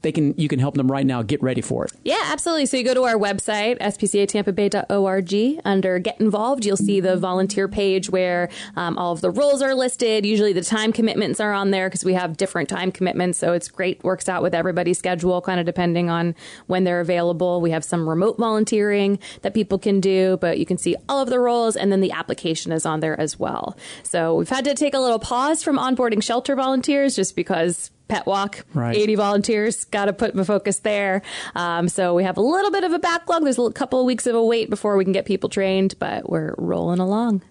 they 0.05 0.11
can 0.11 0.35
you 0.37 0.47
can 0.47 0.59
help 0.59 0.75
them 0.75 0.89
right 0.89 1.05
now 1.05 1.23
get 1.23 1.41
ready 1.41 1.61
for 1.61 1.85
it? 1.85 1.91
Yeah, 2.03 2.21
absolutely. 2.25 2.67
So 2.67 2.77
you 2.77 2.83
go 2.83 2.93
to 2.93 3.03
our 3.05 3.15
website, 3.15 3.79
spcatampabay.org. 3.79 5.61
Under 5.65 5.97
Get 5.97 6.21
Involved, 6.21 6.63
you'll 6.63 6.77
see 6.77 6.99
the 6.99 7.17
volunteer 7.17 7.67
page 7.67 8.11
where 8.11 8.49
um, 8.75 8.99
all 8.99 9.13
of 9.13 9.21
the 9.21 9.31
roles 9.31 9.63
are 9.63 9.73
listed. 9.73 10.23
Usually 10.23 10.53
the 10.53 10.61
time 10.61 10.93
commitments 10.93 11.39
are 11.39 11.51
on 11.51 11.71
there 11.71 11.89
because 11.89 12.05
we 12.05 12.13
have 12.13 12.37
different 12.37 12.69
time 12.69 12.91
commitments. 12.91 13.39
So 13.39 13.53
it's 13.53 13.67
great, 13.67 14.03
works 14.03 14.29
out 14.29 14.43
with 14.43 14.53
everybody's 14.53 14.99
schedule, 14.99 15.41
kind 15.41 15.59
of 15.59 15.65
depending 15.65 16.11
on 16.11 16.35
when 16.67 16.83
they're 16.83 17.01
available. 17.01 17.59
We 17.59 17.71
have 17.71 17.83
some 17.83 18.07
remote 18.07 18.37
volunteering 18.37 19.17
that 19.41 19.55
people 19.55 19.79
can 19.79 19.99
do, 19.99 20.37
but 20.39 20.59
you 20.59 20.67
can 20.67 20.77
see 20.77 20.95
all 21.09 21.23
of 21.23 21.29
the 21.29 21.39
roles 21.39 21.75
and 21.75 21.91
then 21.91 22.01
the 22.01 22.11
application 22.11 22.71
is 22.71 22.85
on 22.85 22.99
there 22.99 23.19
as 23.19 23.39
well. 23.39 23.75
So 24.03 24.35
we've 24.35 24.49
had 24.49 24.65
to 24.65 24.75
take 24.75 24.93
a 24.93 24.99
little 24.99 25.19
pause 25.19 25.63
from 25.63 25.79
onboarding 25.79 26.21
shelter 26.21 26.55
volunteers 26.55 27.15
just 27.15 27.35
because 27.35 27.89
Pet 28.07 28.25
Walk, 28.25 28.65
Right. 28.73 28.95
80 28.95 29.15
volunteers, 29.15 29.85
got 29.85 30.05
to 30.05 30.13
put 30.13 30.35
my 30.35 30.43
focus 30.43 30.79
there. 30.79 31.21
Um, 31.55 31.89
so 31.89 32.13
we 32.13 32.23
have 32.23 32.37
a 32.37 32.41
little 32.41 32.71
bit 32.71 32.83
of 32.83 32.91
a 32.93 32.99
backlog. 32.99 33.43
There's 33.43 33.57
a 33.57 33.71
couple 33.71 33.99
of 33.99 34.05
weeks 34.05 34.27
of 34.27 34.35
a 34.35 34.43
wait 34.43 34.69
before 34.69 34.95
we 34.97 35.03
can 35.03 35.13
get 35.13 35.25
people 35.25 35.49
trained, 35.49 35.95
but 35.99 36.29
we're 36.29 36.53
rolling 36.57 36.99
along. 36.99 37.41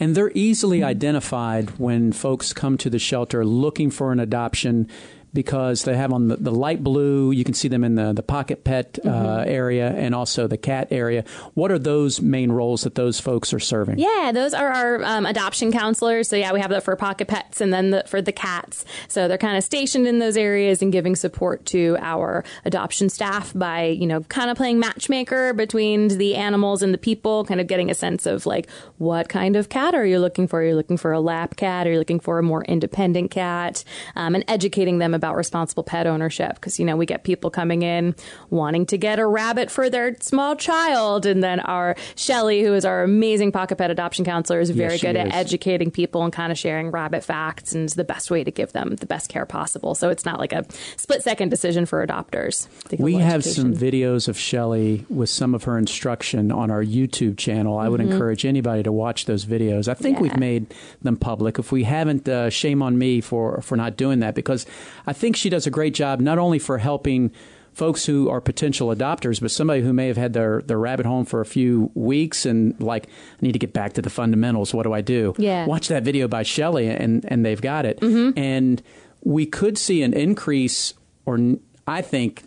And 0.00 0.14
they're 0.16 0.32
easily 0.34 0.82
identified 0.82 1.78
when 1.78 2.12
folks 2.12 2.52
come 2.52 2.76
to 2.78 2.90
the 2.90 2.98
shelter 2.98 3.44
looking 3.44 3.90
for 3.90 4.10
an 4.10 4.18
adoption 4.18 4.88
because 5.32 5.84
they 5.84 5.96
have 5.96 6.12
on 6.12 6.28
the, 6.28 6.36
the 6.36 6.50
light 6.50 6.82
blue, 6.82 7.30
you 7.30 7.44
can 7.44 7.54
see 7.54 7.68
them 7.68 7.84
in 7.84 7.94
the, 7.94 8.12
the 8.12 8.22
pocket 8.22 8.64
pet 8.64 8.98
uh, 9.04 9.44
area 9.46 9.90
and 9.90 10.14
also 10.14 10.46
the 10.46 10.56
cat 10.56 10.88
area. 10.90 11.24
What 11.54 11.70
are 11.70 11.78
those 11.78 12.20
main 12.20 12.50
roles 12.52 12.82
that 12.82 12.94
those 12.94 13.20
folks 13.20 13.52
are 13.52 13.60
serving? 13.60 13.98
Yeah, 13.98 14.32
those 14.32 14.54
are 14.54 14.68
our 14.68 15.02
um, 15.04 15.26
adoption 15.26 15.72
counselors. 15.72 16.28
So 16.28 16.36
yeah, 16.36 16.52
we 16.52 16.60
have 16.60 16.70
that 16.70 16.82
for 16.82 16.96
pocket 16.96 17.28
pets 17.28 17.60
and 17.60 17.72
then 17.72 17.90
the, 17.90 18.04
for 18.06 18.20
the 18.20 18.32
cats. 18.32 18.84
So 19.08 19.28
they're 19.28 19.38
kind 19.38 19.56
of 19.56 19.64
stationed 19.64 20.06
in 20.06 20.18
those 20.18 20.36
areas 20.36 20.82
and 20.82 20.92
giving 20.92 21.14
support 21.14 21.64
to 21.66 21.96
our 22.00 22.44
adoption 22.64 23.08
staff 23.08 23.52
by 23.54 23.84
you 23.84 24.06
know 24.06 24.20
kind 24.22 24.50
of 24.50 24.56
playing 24.56 24.78
matchmaker 24.78 25.52
between 25.52 26.08
the 26.08 26.34
animals 26.34 26.82
and 26.82 26.92
the 26.92 26.98
people, 26.98 27.44
kind 27.44 27.60
of 27.60 27.66
getting 27.66 27.90
a 27.90 27.94
sense 27.94 28.26
of 28.26 28.46
like 28.46 28.68
what 28.98 29.28
kind 29.28 29.56
of 29.56 29.68
cat 29.68 29.94
are 29.94 30.06
you 30.06 30.18
looking 30.18 30.46
for? 30.46 30.60
Are 30.60 30.64
you 30.64 30.74
looking 30.74 30.96
for 30.96 31.12
a 31.12 31.20
lap 31.20 31.56
cat? 31.56 31.86
Are 31.86 31.92
you 31.92 31.98
looking 31.98 32.20
for 32.20 32.38
a 32.38 32.42
more 32.42 32.64
independent 32.64 33.30
cat? 33.30 33.84
Um, 34.16 34.34
and 34.34 34.44
educating 34.48 34.98
them 34.98 35.14
about 35.20 35.36
responsible 35.36 35.82
pet 35.84 36.06
ownership 36.06 36.54
because 36.54 36.78
you 36.78 36.84
know 36.86 36.96
we 36.96 37.04
get 37.04 37.22
people 37.24 37.50
coming 37.50 37.82
in 37.82 38.14
wanting 38.48 38.86
to 38.86 38.96
get 38.96 39.18
a 39.18 39.26
rabbit 39.26 39.70
for 39.70 39.90
their 39.90 40.16
small 40.20 40.56
child, 40.56 41.26
and 41.26 41.42
then 41.44 41.60
our 41.60 41.94
Shelly, 42.16 42.62
who 42.62 42.72
is 42.72 42.84
our 42.86 43.02
amazing 43.02 43.52
pocket 43.52 43.76
pet 43.76 43.90
adoption 43.90 44.24
counselor, 44.24 44.60
is 44.60 44.70
very 44.70 44.96
she 44.98 45.06
good 45.06 45.16
at 45.16 45.32
educating 45.34 45.90
people 45.90 46.22
and 46.24 46.32
kind 46.32 46.50
of 46.50 46.58
sharing 46.58 46.90
rabbit 46.90 47.22
facts 47.24 47.74
and 47.74 47.88
the 47.90 48.04
best 48.04 48.30
way 48.30 48.42
to 48.44 48.50
give 48.50 48.72
them 48.72 48.96
the 48.96 49.06
best 49.06 49.28
care 49.28 49.44
possible. 49.46 49.94
So 49.94 50.08
it's 50.08 50.24
not 50.24 50.38
like 50.38 50.52
a 50.52 50.64
split 50.96 51.22
second 51.22 51.48
decision 51.50 51.86
for 51.86 52.04
adopters. 52.06 52.66
We 52.98 53.14
have 53.16 53.44
some 53.44 53.74
videos 53.74 54.28
of 54.28 54.38
Shelly 54.38 55.04
with 55.08 55.28
some 55.28 55.54
of 55.54 55.64
her 55.64 55.76
instruction 55.78 56.50
on 56.52 56.70
our 56.70 56.82
YouTube 56.84 57.36
channel. 57.36 57.78
I 57.78 57.88
would 57.88 58.00
encourage 58.00 58.44
anybody 58.46 58.82
to 58.82 58.92
watch 58.92 59.26
those 59.26 59.44
videos. 59.44 59.88
I 59.88 59.94
think 59.94 60.10
Mm-hmm. 60.10 60.24
Yeah. 60.24 60.32
we've 60.32 60.40
made 60.40 60.74
them 61.02 61.16
public. 61.16 61.58
If 61.58 61.70
we 61.72 61.84
haven't, 61.84 62.28
uh, 62.28 62.50
shame 62.50 62.82
on 62.82 62.98
me 62.98 63.20
for, 63.20 63.60
for 63.62 63.76
not 63.76 63.96
doing 63.96 64.18
that 64.20 64.34
because 64.34 64.66
I 65.10 65.12
think 65.12 65.34
she 65.34 65.50
does 65.50 65.66
a 65.66 65.70
great 65.70 65.92
job 65.92 66.20
not 66.20 66.38
only 66.38 66.60
for 66.60 66.78
helping 66.78 67.32
folks 67.72 68.06
who 68.06 68.28
are 68.28 68.40
potential 68.40 68.94
adopters, 68.94 69.40
but 69.40 69.50
somebody 69.50 69.82
who 69.82 69.92
may 69.92 70.06
have 70.06 70.16
had 70.16 70.34
their, 70.34 70.62
their 70.62 70.78
rabbit 70.78 71.04
home 71.04 71.24
for 71.24 71.40
a 71.40 71.44
few 71.44 71.90
weeks 71.94 72.46
and 72.46 72.80
like, 72.80 73.06
I 73.06 73.10
need 73.40 73.52
to 73.54 73.58
get 73.58 73.72
back 73.72 73.94
to 73.94 74.02
the 74.02 74.10
fundamentals. 74.10 74.72
What 74.72 74.84
do 74.84 74.92
I 74.92 75.00
do? 75.00 75.34
Yeah. 75.36 75.66
Watch 75.66 75.88
that 75.88 76.04
video 76.04 76.28
by 76.28 76.44
Shelly 76.44 76.88
and, 76.88 77.24
and 77.26 77.44
they've 77.44 77.60
got 77.60 77.86
it. 77.86 77.98
Mm-hmm. 77.98 78.38
And 78.38 78.80
we 79.24 79.46
could 79.46 79.76
see 79.76 80.02
an 80.04 80.14
increase, 80.14 80.94
or 81.26 81.56
I 81.88 82.02
think. 82.02 82.44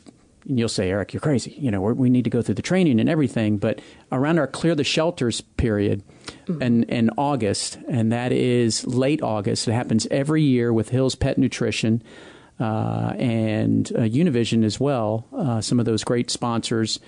and 0.47 0.57
You'll 0.57 0.69
say, 0.69 0.89
Eric, 0.89 1.13
you're 1.13 1.19
crazy. 1.19 1.55
You 1.59 1.69
know, 1.69 1.81
we 1.81 2.09
need 2.09 2.23
to 2.23 2.29
go 2.29 2.41
through 2.41 2.55
the 2.55 2.61
training 2.61 3.01
and 3.01 3.09
everything. 3.09 3.57
But 3.57 3.81
around 4.09 4.39
our 4.39 4.47
clear 4.47 4.73
the 4.73 4.85
shelters 4.85 5.41
period, 5.41 6.01
mm-hmm. 6.45 6.61
in, 6.61 6.83
in 6.83 7.09
August, 7.17 7.77
and 7.89 8.13
that 8.13 8.31
is 8.31 8.87
late 8.87 9.21
August. 9.21 9.67
It 9.67 9.73
happens 9.73 10.07
every 10.09 10.43
year 10.43 10.71
with 10.71 10.89
Hills 10.89 11.15
Pet 11.15 11.37
Nutrition 11.37 12.01
uh, 12.63 13.13
and 13.19 13.91
uh, 13.95 13.99
Univision 14.01 14.63
as 14.63 14.79
well. 14.79 15.25
Uh, 15.35 15.59
some 15.61 15.79
of 15.79 15.85
those 15.85 16.03
great 16.03 16.29
sponsors. 16.31 16.99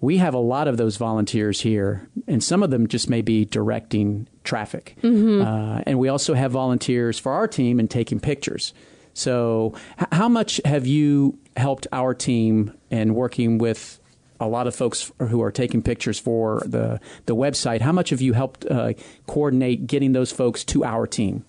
We 0.00 0.16
have 0.18 0.32
a 0.34 0.38
lot 0.38 0.66
of 0.68 0.76
those 0.78 0.96
volunteers 0.96 1.60
here, 1.60 2.08
and 2.26 2.42
some 2.42 2.62
of 2.62 2.70
them 2.70 2.86
just 2.86 3.10
may 3.10 3.20
be 3.22 3.44
directing 3.44 4.28
traffic. 4.44 4.96
Uh, 5.02 5.82
and 5.86 5.98
we 5.98 6.08
also 6.08 6.32
have 6.34 6.52
volunteers 6.52 7.18
for 7.18 7.32
our 7.32 7.46
team 7.48 7.78
and 7.78 7.90
taking 7.90 8.18
pictures. 8.20 8.72
So, 9.12 9.74
h- 10.00 10.06
how 10.12 10.28
much 10.28 10.60
have 10.64 10.86
you 10.86 11.38
helped 11.56 11.86
our 11.92 12.14
team 12.14 12.72
and 12.90 13.14
working 13.14 13.58
with 13.58 13.98
a 14.38 14.48
lot 14.48 14.66
of 14.66 14.74
folks 14.74 15.12
who 15.18 15.42
are 15.42 15.52
taking 15.52 15.82
pictures 15.82 16.18
for 16.18 16.62
the 16.64 16.98
the 17.26 17.36
website? 17.36 17.82
How 17.82 17.92
much 17.92 18.08
have 18.10 18.22
you 18.22 18.32
helped 18.32 18.64
uh, 18.70 18.94
coordinate 19.26 19.86
getting 19.86 20.12
those 20.12 20.32
folks 20.32 20.64
to 20.72 20.82
our 20.84 21.06
team? 21.06 21.44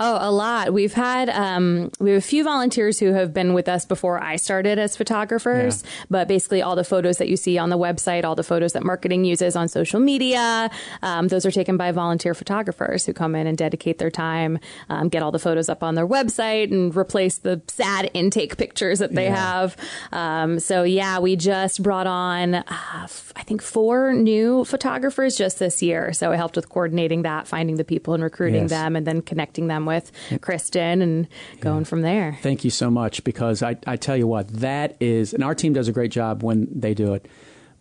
Oh, 0.00 0.18
a 0.20 0.30
lot. 0.30 0.72
We've 0.72 0.92
had 0.94 1.28
um, 1.30 1.90
we 2.00 2.10
have 2.10 2.18
a 2.18 2.26
few 2.26 2.44
volunteers 2.44 2.98
who 2.98 3.12
have 3.12 3.32
been 3.32 3.54
with 3.54 3.68
us 3.68 3.84
before 3.84 4.22
I 4.22 4.36
started 4.36 4.78
as 4.78 4.96
photographers. 4.96 5.82
Yeah. 5.84 5.90
But 6.10 6.28
basically, 6.28 6.62
all 6.62 6.76
the 6.76 6.84
photos 6.84 7.18
that 7.18 7.28
you 7.28 7.36
see 7.36 7.58
on 7.58 7.70
the 7.70 7.78
website, 7.78 8.24
all 8.24 8.34
the 8.34 8.42
photos 8.42 8.72
that 8.72 8.82
marketing 8.82 9.24
uses 9.24 9.56
on 9.56 9.68
social 9.68 10.00
media, 10.00 10.70
um, 11.02 11.28
those 11.28 11.46
are 11.46 11.50
taken 11.50 11.76
by 11.76 11.92
volunteer 11.92 12.34
photographers 12.34 13.06
who 13.06 13.12
come 13.12 13.34
in 13.34 13.46
and 13.46 13.56
dedicate 13.58 13.98
their 13.98 14.10
time, 14.10 14.58
um, 14.88 15.08
get 15.08 15.22
all 15.22 15.30
the 15.32 15.38
photos 15.38 15.68
up 15.68 15.82
on 15.82 15.94
their 15.94 16.06
website, 16.06 16.70
and 16.72 16.94
replace 16.96 17.38
the 17.38 17.60
sad 17.68 18.10
intake 18.14 18.56
pictures 18.56 18.98
that 18.98 19.14
they 19.14 19.24
Yeah. 19.24 19.36
have. 19.36 19.76
Um, 20.12 20.58
so 20.60 20.82
yeah, 20.82 21.18
we 21.18 21.36
just 21.36 21.82
brought 21.82 22.06
on 22.06 22.54
uh, 22.56 22.62
f- 23.04 23.32
I 23.36 23.42
think 23.42 23.62
four 23.62 24.12
new 24.12 24.64
photographers 24.64 25.36
just 25.36 25.58
this 25.58 25.82
year. 25.82 26.12
So 26.12 26.32
I 26.32 26.36
helped 26.36 26.56
with 26.56 26.68
coordinating 26.68 27.22
that, 27.22 27.46
finding 27.46 27.76
the 27.76 27.84
people 27.84 28.14
and 28.14 28.22
recruiting 28.22 28.62
Yes. 28.62 28.70
them, 28.70 28.96
and 28.96 29.06
then 29.06 29.22
connecting 29.52 29.66
them 29.66 29.84
with 29.86 30.10
Kristen 30.40 31.02
and 31.02 31.28
going 31.60 31.84
from 31.84 32.00
there. 32.02 32.38
Thank 32.40 32.64
you 32.64 32.70
so 32.70 32.90
much 32.90 33.22
because 33.24 33.62
I, 33.62 33.76
I 33.86 33.96
tell 33.96 34.16
you 34.16 34.26
what, 34.26 34.48
that 34.60 34.96
is, 35.00 35.34
and 35.34 35.44
our 35.44 35.54
team 35.54 35.74
does 35.74 35.88
a 35.88 35.92
great 35.92 36.10
job 36.10 36.42
when 36.42 36.68
they 36.70 36.94
do 36.94 37.12
it, 37.14 37.26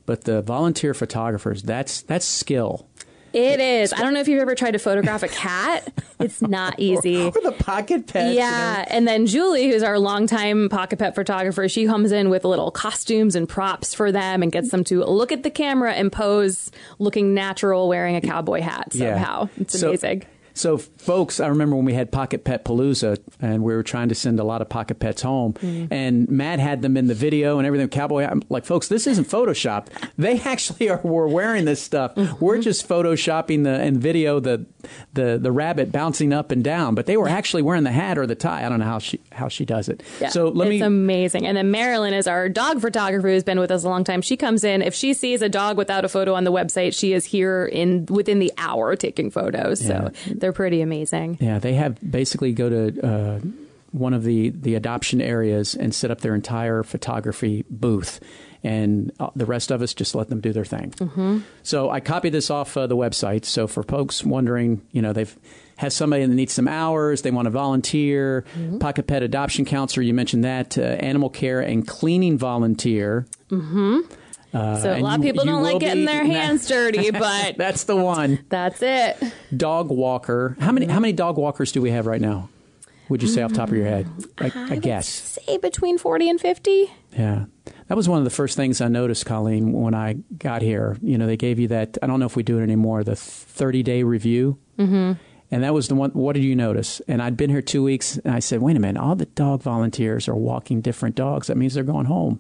but 0.06 0.26
the 0.26 0.42
volunteer 0.42 0.94
photographers, 0.94 1.64
that's, 1.64 2.02
that's 2.02 2.26
skill. 2.26 2.88
It 3.34 3.62
is. 3.62 3.94
I 3.94 4.00
don't 4.00 4.14
know 4.14 4.20
if 4.20 4.28
you've 4.28 4.42
ever 4.42 4.56
tried 4.56 4.72
to 4.72 4.78
photograph 4.78 5.24
a 5.24 5.30
cat. 5.30 5.90
It's 6.20 6.42
not 6.42 6.76
easy. 6.80 7.24
With 7.24 7.42
the 7.42 7.54
pocket 7.54 8.08
pet. 8.08 8.34
Yeah, 8.36 8.84
and 8.90 9.08
then 9.08 9.26
Julie, 9.26 9.72
who's 9.72 9.84
our 9.84 9.98
longtime 9.98 10.68
pocket 10.68 11.00
pet 11.00 11.16
photographer, 11.16 11.70
she 11.70 11.86
comes 11.86 12.12
in 12.12 12.30
with 12.30 12.44
little 12.44 12.72
costumes 12.72 13.38
and 13.38 13.48
props 13.48 13.94
for 13.94 14.12
them 14.12 14.44
and 14.44 14.52
gets 14.52 14.72
them 14.72 14.84
to 14.86 15.06
look 15.06 15.32
at 15.32 15.44
the 15.44 15.50
camera 15.50 15.94
and 15.94 16.12
pose 16.12 16.72
looking 17.00 17.34
natural 17.34 17.88
wearing 17.88 18.18
a 18.18 18.22
cowboy 18.22 18.60
hat 18.60 18.92
somehow. 18.92 19.48
It's 19.56 19.82
amazing. 19.82 20.24
So, 20.24 20.28
folks, 20.56 21.40
I 21.40 21.48
remember 21.48 21.76
when 21.76 21.86
we 21.86 21.94
had 21.94 22.12
Pocket 22.12 22.44
Pet 22.44 22.66
Palooza, 22.66 23.18
and 23.40 23.64
we 23.64 23.74
were 23.76 23.84
trying 23.84 24.10
to 24.10 24.16
send 24.16 24.40
a 24.40 24.44
lot 24.44 24.62
of 24.62 24.70
Pocket 24.70 25.00
Pets 25.00 25.22
home, 25.22 25.54
Mm-hmm. 25.54 25.94
and 25.94 26.30
Matt 26.30 26.60
had 26.60 26.82
them 26.82 26.98
in 26.98 27.08
the 27.08 27.14
video 27.14 27.58
and 27.58 27.68
everything. 27.68 27.88
Cowboy, 27.90 28.24
I'm 28.26 28.42
like, 28.50 28.66
folks, 28.66 28.88
this 28.88 29.06
isn't 29.08 29.28
Photoshopped. 29.28 29.88
They 30.18 30.40
actually 30.46 30.90
are 30.90 31.00
were 31.04 31.28
wearing 31.28 31.66
this 31.66 31.82
stuff. 31.82 32.16
Mm-hmm. 32.16 32.44
We're 32.44 32.60
just 32.60 32.88
photoshopping 32.88 33.64
the 33.64 33.72
and 33.80 33.98
video 33.98 34.40
the 34.40 34.66
the 35.14 35.38
the 35.42 35.52
rabbit 35.52 35.92
bouncing 35.92 36.34
up 36.34 36.52
and 36.52 36.64
down, 36.64 36.96
but 36.96 37.06
they 37.06 37.18
were 37.18 37.28
actually 37.28 37.62
wearing 37.62 37.84
the 37.84 37.92
hat 37.92 38.18
or 38.18 38.26
the 38.28 38.36
tie. 38.36 38.66
I 38.66 38.70
don't 38.70 38.80
know 38.80 38.86
how 38.86 39.00
she 39.00 39.20
how 39.32 39.48
she 39.48 39.66
does 39.66 39.90
it. 39.90 40.04
Yeah, 40.20 40.30
so 40.30 40.50
let 40.50 40.68
it's 40.68 40.80
me. 40.80 40.82
amazing. 40.82 41.46
And 41.46 41.56
then 41.58 41.72
Marilyn 41.72 42.14
is 42.14 42.28
our 42.28 42.50
dog 42.50 42.82
photographer 42.82 43.28
who's 43.28 43.44
been 43.44 43.60
with 43.60 43.72
us 43.72 43.84
a 43.84 43.90
long 43.90 44.04
time. 44.04 44.22
She 44.22 44.38
comes 44.38 44.64
in 44.64 44.82
if 44.82 44.94
she 44.94 45.14
sees 45.14 45.42
a 45.42 45.50
dog 45.50 45.78
without 45.78 46.06
a 46.06 46.10
photo 46.10 46.34
on 46.34 46.44
the 46.44 46.52
website, 46.52 46.98
she 46.98 47.14
is 47.14 47.26
here 47.26 47.66
in 47.66 48.06
within 48.08 48.40
the 48.40 48.52
hour 48.58 48.96
taking 48.96 49.30
photos. 49.32 49.86
So 49.86 50.12
they're 50.42 50.52
pretty 50.52 50.82
amazing. 50.82 51.38
Yeah, 51.40 51.60
they 51.60 51.76
have 51.76 51.98
basically 52.12 52.52
go 52.52 52.70
to 52.70 53.08
uh, 53.08 53.40
one 53.92 54.14
of 54.14 54.24
the, 54.24 54.50
the 54.50 54.76
adoption 54.76 55.22
areas 55.22 55.76
and 55.76 55.96
set 55.96 56.12
up 56.12 56.22
their 56.22 56.36
entire 56.36 56.84
photography 56.84 57.64
booth. 57.70 58.20
And 58.64 59.12
uh, 59.20 59.30
the 59.36 59.46
rest 59.46 59.72
of 59.72 59.82
us 59.82 59.94
just 59.94 60.14
let 60.14 60.28
them 60.28 60.40
do 60.40 60.54
their 60.54 60.66
thing. 60.66 60.92
Mm-hmm. 60.92 61.40
So 61.64 61.90
I 61.90 62.00
copied 62.00 62.34
this 62.34 62.52
off 62.52 62.78
uh, 62.78 62.86
the 62.86 62.96
website. 62.96 63.46
So 63.46 63.66
for 63.66 63.82
folks 63.82 64.24
wondering, 64.24 64.82
you 64.92 65.02
know, 65.02 65.14
they've 65.14 65.36
has 65.78 65.96
somebody 65.96 66.24
that 66.24 66.34
needs 66.36 66.54
some 66.54 66.68
hours, 66.68 67.24
they 67.24 67.32
want 67.32 67.48
to 67.48 67.50
volunteer, 67.50 68.46
pocket 68.80 69.08
pet 69.08 69.24
adoption 69.24 69.66
counselor, 69.66 70.04
you 70.04 70.14
mentioned 70.14 70.44
that, 70.44 70.78
uh, 70.78 70.82
animal 70.82 71.28
care 71.28 71.60
and 71.60 71.88
cleaning 71.88 72.38
volunteer. 72.38 73.26
So 74.52 74.96
a 74.98 75.00
lot 75.00 75.20
of 75.20 75.24
people 75.24 75.46
don't 75.46 75.64
like 75.64 75.80
getting 75.80 76.06
their 76.06 76.26
hands 76.38 76.68
dirty, 76.68 77.12
but 77.12 77.58
That's 77.58 77.86
the 77.86 77.96
one. 77.96 78.40
that's 78.50 78.82
it. 78.82 79.18
Dog 79.56 79.90
walker. 79.90 80.56
How 80.60 80.72
many 80.72 80.88
how 80.88 81.00
many 81.00 81.14
dog 81.14 81.38
walkers 81.38 81.72
do 81.72 81.82
we 81.82 81.92
have 81.92 82.06
right 82.08 82.22
now? 82.22 82.50
Would 83.10 83.22
you 83.22 83.28
say 83.28 83.42
off 83.42 83.52
the 83.52 83.58
top 83.58 83.68
of 83.70 83.76
your 83.76 83.86
head? 83.88 84.08
I, 84.38 84.52
I 84.56 84.70
would 84.70 84.82
guess. 84.82 85.06
say 85.08 85.58
between 85.58 85.98
40 85.98 86.30
and 86.30 86.40
50. 86.40 86.90
Yeah. 87.12 87.46
That 87.90 87.98
was 87.98 88.08
one 88.08 88.20
of 88.20 88.24
the 88.24 88.30
first 88.30 88.56
things 88.56 88.80
I 88.80 88.88
noticed, 88.88 89.26
Colleen, 89.26 89.74
when 89.74 89.94
I 89.94 90.14
got 90.38 90.62
here. 90.62 90.98
You 91.02 91.18
know, 91.18 91.28
they 91.28 91.36
gave 91.36 91.60
you 91.60 91.68
that, 91.70 91.98
I 92.02 92.08
don't 92.08 92.22
know 92.22 92.26
if 92.26 92.38
we 92.38 92.44
do 92.44 92.58
it 92.60 92.64
anymore, 92.64 93.04
the 93.04 93.18
30 93.18 93.84
day 93.84 94.04
review. 94.04 94.58
Mm-hmm. 94.80 95.20
And 95.54 95.64
that 95.64 95.74
was 95.74 95.90
the 95.90 95.96
one, 95.96 96.12
what 96.12 96.36
did 96.36 96.46
you 96.46 96.56
notice? 96.56 97.02
And 97.10 97.22
I'd 97.22 97.36
been 97.36 97.50
here 97.50 97.62
two 97.62 97.84
weeks 97.84 98.16
and 98.20 98.34
I 98.34 98.40
said, 98.40 98.62
wait 98.62 98.78
a 98.78 98.80
minute, 98.80 98.98
all 99.02 99.16
the 99.18 99.26
dog 99.26 99.62
volunteers 99.62 100.30
are 100.30 100.36
walking 100.36 100.80
different 100.80 101.16
dogs. 101.16 101.48
That 101.48 101.58
means 101.58 101.74
they're 101.74 101.84
going 101.84 102.06
home. 102.06 102.40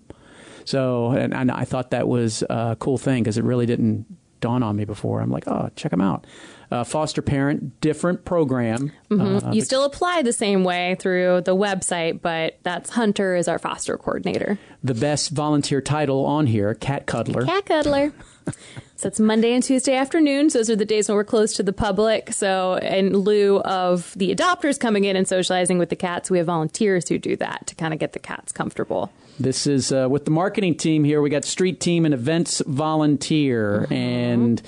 So, 0.66 1.12
and, 1.12 1.34
and 1.34 1.52
I 1.52 1.66
thought 1.66 1.92
that 1.92 2.08
was 2.08 2.44
a 2.50 2.76
cool 2.80 2.98
thing 2.98 3.24
because 3.24 3.38
it 3.38 3.44
really 3.44 3.66
didn't 3.66 4.06
dawn 4.42 4.64
on 4.64 4.76
me 4.76 4.86
before. 4.86 5.22
I'm 5.22 5.30
like, 5.32 5.48
oh, 5.48 5.70
check 5.76 5.92
them 5.92 6.02
out. 6.02 6.26
Uh, 6.72 6.84
foster 6.86 7.22
parent, 7.22 7.80
different 7.82 8.24
program. 8.24 8.92
Uh, 9.12 9.52
you 9.52 9.62
still 9.62 9.84
apply 9.84 10.22
the 10.22 10.32
same 10.34 10.64
way 10.64 10.96
through 11.00 11.42
the 11.42 11.56
website, 11.56 12.22
but 12.22 12.58
that's 12.64 12.90
Hunter 12.92 13.36
is 13.36 13.48
our 13.50 13.60
foster 13.60 13.98
coordinator. 13.98 14.58
the 14.84 14.94
best 14.94 15.32
volunteer 15.32 15.82
title 15.82 16.26
on 16.26 16.48
here, 16.48 16.74
Cat 16.74 17.06
Cuddler. 17.06 17.46
Cat 17.46 17.66
cuddler. 17.66 18.14
so 18.96 19.08
it's 19.10 19.20
Monday 19.20 19.54
and 19.54 19.62
Tuesday 19.62 19.96
afternoons. 19.96 20.54
Those 20.54 20.70
are 20.70 20.78
the 20.78 20.86
days 20.86 21.10
when 21.10 21.18
we're 21.18 21.26
closed 21.26 21.58
to 21.58 21.64
the 21.64 21.74
public. 21.74 22.32
So 22.32 22.76
in 22.76 23.18
lieu 23.18 23.60
of 23.60 24.14
the 24.16 24.34
adopters 24.34 24.80
coming 24.80 25.04
in 25.04 25.18
and 25.18 25.28
socializing 25.28 25.78
with 25.78 25.90
the 25.90 25.98
cats, 25.98 26.32
we 26.32 26.38
have 26.38 26.48
volunteers 26.48 27.10
who 27.10 27.20
do 27.20 27.36
that 27.36 27.68
to 27.68 27.76
kind 27.76 27.94
of 27.94 28.00
get 28.00 28.14
the 28.14 28.20
cats 28.20 28.54
comfortable. 28.54 29.12
This 29.42 29.66
is 29.66 29.92
uh, 29.92 30.08
with 30.10 30.26
the 30.26 30.32
marketing 30.32 30.76
team 30.76 31.04
here. 31.04 31.22
We 31.22 31.30
got 31.30 31.46
street 31.46 31.80
team 31.80 32.06
and 32.06 32.14
events 32.14 32.62
volunteer, 32.66 33.88
and 33.90 34.62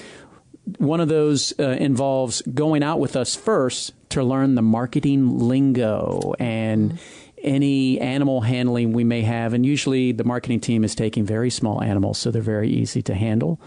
one 0.77 0.99
of 0.99 1.09
those 1.09 1.53
uh, 1.59 1.63
involves 1.79 2.41
going 2.41 2.83
out 2.83 2.99
with 2.99 3.15
us 3.15 3.35
first 3.35 3.93
to 4.09 4.23
learn 4.23 4.55
the 4.55 4.61
marketing 4.61 5.39
lingo 5.39 6.33
and 6.39 6.97
any 7.43 7.99
animal 7.99 8.41
handling 8.41 8.93
we 8.93 9.03
may 9.03 9.21
have. 9.21 9.53
And 9.53 9.65
usually, 9.65 10.11
the 10.11 10.23
marketing 10.23 10.59
team 10.59 10.83
is 10.83 10.95
taking 10.95 11.25
very 11.25 11.49
small 11.49 11.81
animals, 11.83 12.17
so 12.17 12.31
they're 12.31 12.41
very 12.41 12.69
easy 12.69 13.01
to 13.03 13.13
handle. 13.13 13.59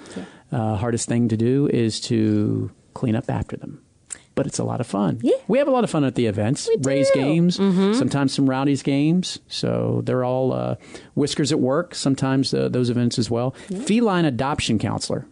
Uh, 0.50 0.76
hardest 0.76 1.08
thing 1.08 1.28
to 1.28 1.36
do 1.36 1.68
is 1.68 2.00
to 2.00 2.70
clean 2.94 3.14
up 3.14 3.28
after 3.30 3.56
them. 3.56 3.75
But 4.36 4.46
it's 4.46 4.58
a 4.60 4.64
lot 4.64 4.80
of 4.80 4.86
fun. 4.86 5.18
Yeah. 5.22 5.34
We 5.48 5.58
have 5.58 5.66
a 5.66 5.70
lot 5.72 5.82
of 5.82 5.90
fun 5.90 6.04
at 6.04 6.14
the 6.14 6.26
events. 6.26 6.68
We 6.68 6.76
Raise 6.82 7.10
do. 7.10 7.18
games, 7.20 7.56
sometimes 7.56 8.32
some 8.34 8.48
Rowdies 8.48 8.82
games. 8.82 9.38
So 9.48 10.02
they're 10.04 10.24
all 10.24 10.52
uh, 10.52 10.76
whiskers 11.14 11.50
at 11.52 11.58
work. 11.58 11.94
Sometimes 11.94 12.52
uh, 12.54 12.68
those 12.68 12.88
events 12.90 13.18
as 13.18 13.30
well. 13.30 13.52
Feline 13.86 14.24
adoption 14.26 14.78
counselor. 14.78 15.26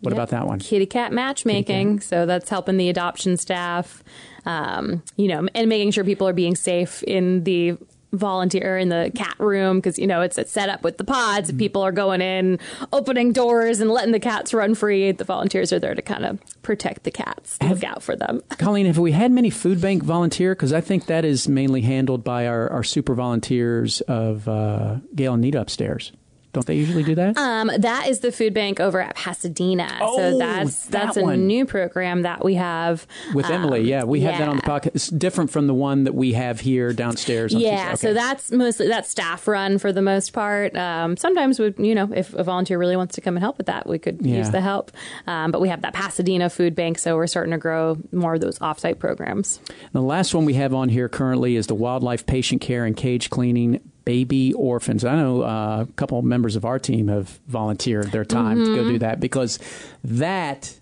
What 0.00 0.10
Yep. 0.10 0.18
about 0.18 0.28
that 0.28 0.46
one? 0.46 0.58
Kitty 0.58 0.84
cat 0.84 1.12
matchmaking. 1.14 2.00
So 2.00 2.26
that's 2.26 2.50
helping 2.50 2.76
the 2.76 2.90
adoption 2.90 3.38
staff, 3.38 4.04
um, 4.44 5.02
you 5.16 5.26
know, 5.28 5.48
and 5.54 5.66
making 5.70 5.92
sure 5.92 6.04
people 6.04 6.28
are 6.28 6.34
being 6.34 6.56
safe 6.56 7.02
in 7.04 7.44
the 7.44 7.78
volunteer 8.16 8.78
in 8.78 8.88
the 8.88 9.10
cat 9.14 9.34
room 9.38 9.78
because 9.78 9.98
you 9.98 10.06
know 10.06 10.20
it's, 10.20 10.38
it's 10.38 10.52
set 10.52 10.68
up 10.68 10.82
with 10.82 10.98
the 10.98 11.04
pods 11.04 11.52
people 11.52 11.82
are 11.82 11.92
going 11.92 12.20
in 12.20 12.58
opening 12.92 13.32
doors 13.32 13.80
and 13.80 13.90
letting 13.90 14.12
the 14.12 14.20
cats 14.20 14.54
run 14.54 14.74
free 14.74 15.12
the 15.12 15.24
volunteers 15.24 15.72
are 15.72 15.78
there 15.78 15.94
to 15.94 16.02
kind 16.02 16.24
of 16.24 16.38
protect 16.62 17.04
the 17.04 17.10
cats 17.10 17.58
look 17.62 17.84
out 17.84 18.02
for 18.02 18.16
them 18.16 18.40
Colleen, 18.58 18.86
have 18.86 18.98
we 18.98 19.12
had 19.12 19.32
many 19.32 19.50
food 19.50 19.80
bank 19.80 20.02
volunteer? 20.02 20.54
Because 20.54 20.72
I 20.72 20.80
think 20.80 21.06
that 21.06 21.24
is 21.24 21.48
mainly 21.48 21.82
handled 21.82 22.24
by 22.24 22.46
our, 22.46 22.68
our 22.70 22.82
super 22.82 23.14
volunteers 23.14 24.00
of 24.02 24.48
uh, 24.48 24.96
Gail 25.14 25.34
and 25.34 25.42
Nita 25.42 25.60
upstairs. 25.60 26.12
Don't 26.54 26.64
they 26.66 26.76
usually 26.76 27.02
do 27.02 27.14
that? 27.16 27.36
Um, 27.36 27.70
that 27.78 28.08
is 28.08 28.20
the 28.20 28.32
food 28.32 28.54
bank 28.54 28.80
over 28.80 29.00
at 29.00 29.14
Pasadena. 29.16 29.98
Oh, 30.00 30.16
so 30.16 30.38
that's 30.38 30.86
that 30.86 30.92
that's 31.04 31.16
a 31.18 31.22
one. 31.22 31.46
new 31.46 31.66
program 31.66 32.22
that 32.22 32.42
we 32.44 32.54
have 32.54 33.06
With 33.34 33.50
Emily, 33.50 33.80
um, 33.80 33.86
yeah, 33.86 34.04
we 34.04 34.20
have 34.22 34.38
that 34.38 34.48
on 34.48 34.56
the 34.56 34.62
yeah. 34.64 34.70
podcast. 34.78 34.94
It's 34.94 35.08
different 35.08 35.50
from 35.50 35.66
the 35.66 35.74
one 35.74 36.04
that 36.04 36.14
we 36.14 36.32
have 36.32 36.60
here 36.60 36.92
downstairs. 36.94 37.54
On 37.54 37.60
Yeah, 37.60 37.90
Tuesday. 37.90 38.08
so 38.08 38.14
that's 38.14 38.50
mostly 38.52 38.88
that's 38.88 39.10
staff 39.10 39.46
run 39.46 39.78
for 39.78 39.92
the 39.92 40.00
most 40.00 40.32
part. 40.32 40.74
Um, 40.76 41.16
sometimes 41.16 41.58
we, 41.58 41.74
you 41.76 41.94
know, 41.94 42.08
if 42.14 42.32
a 42.34 42.42
volunteer 42.44 42.78
really 42.78 42.96
wants 42.96 43.14
to 43.16 43.20
come 43.20 43.36
and 43.36 43.42
help 43.42 43.58
with 43.58 43.66
that, 43.66 43.86
we 43.86 43.98
could 43.98 44.20
Yeah. 44.22 44.38
use 44.38 44.50
the 44.50 44.60
help. 44.60 44.92
Um, 45.26 45.50
but 45.50 45.60
we 45.60 45.68
have 45.68 45.82
that 45.82 45.92
Pasadena 45.92 46.48
food 46.48 46.74
bank, 46.74 46.98
so 46.98 47.16
we're 47.16 47.26
starting 47.26 47.52
to 47.52 47.58
grow 47.58 47.98
more 48.12 48.34
of 48.34 48.40
those 48.40 48.58
offsite 48.60 48.98
programs. 48.98 49.58
the 49.92 50.00
last 50.00 50.34
one 50.34 50.44
we 50.44 50.54
have 50.54 50.72
on 50.72 50.88
here 50.88 51.08
currently 51.08 51.56
is 51.56 51.66
the 51.66 51.74
wildlife 51.74 52.24
patient 52.26 52.60
care 52.60 52.84
and 52.84 52.96
cage 52.96 53.28
cleaning. 53.30 53.80
Baby 54.04 54.52
orphans. 54.52 55.04
I 55.04 55.16
know 55.16 55.42
uh, 55.42 55.86
a 55.88 55.92
couple 55.96 56.18
of 56.18 56.24
members 56.24 56.56
of 56.56 56.64
our 56.64 56.78
team 56.78 57.08
have 57.08 57.40
volunteered 57.48 58.12
their 58.12 58.24
time 58.24 58.58
to 58.58 58.64
Mm-hmm. 58.64 58.74
go 58.74 58.84
do 58.88 58.98
that 58.98 59.20
because 59.20 59.58
that 60.02 60.78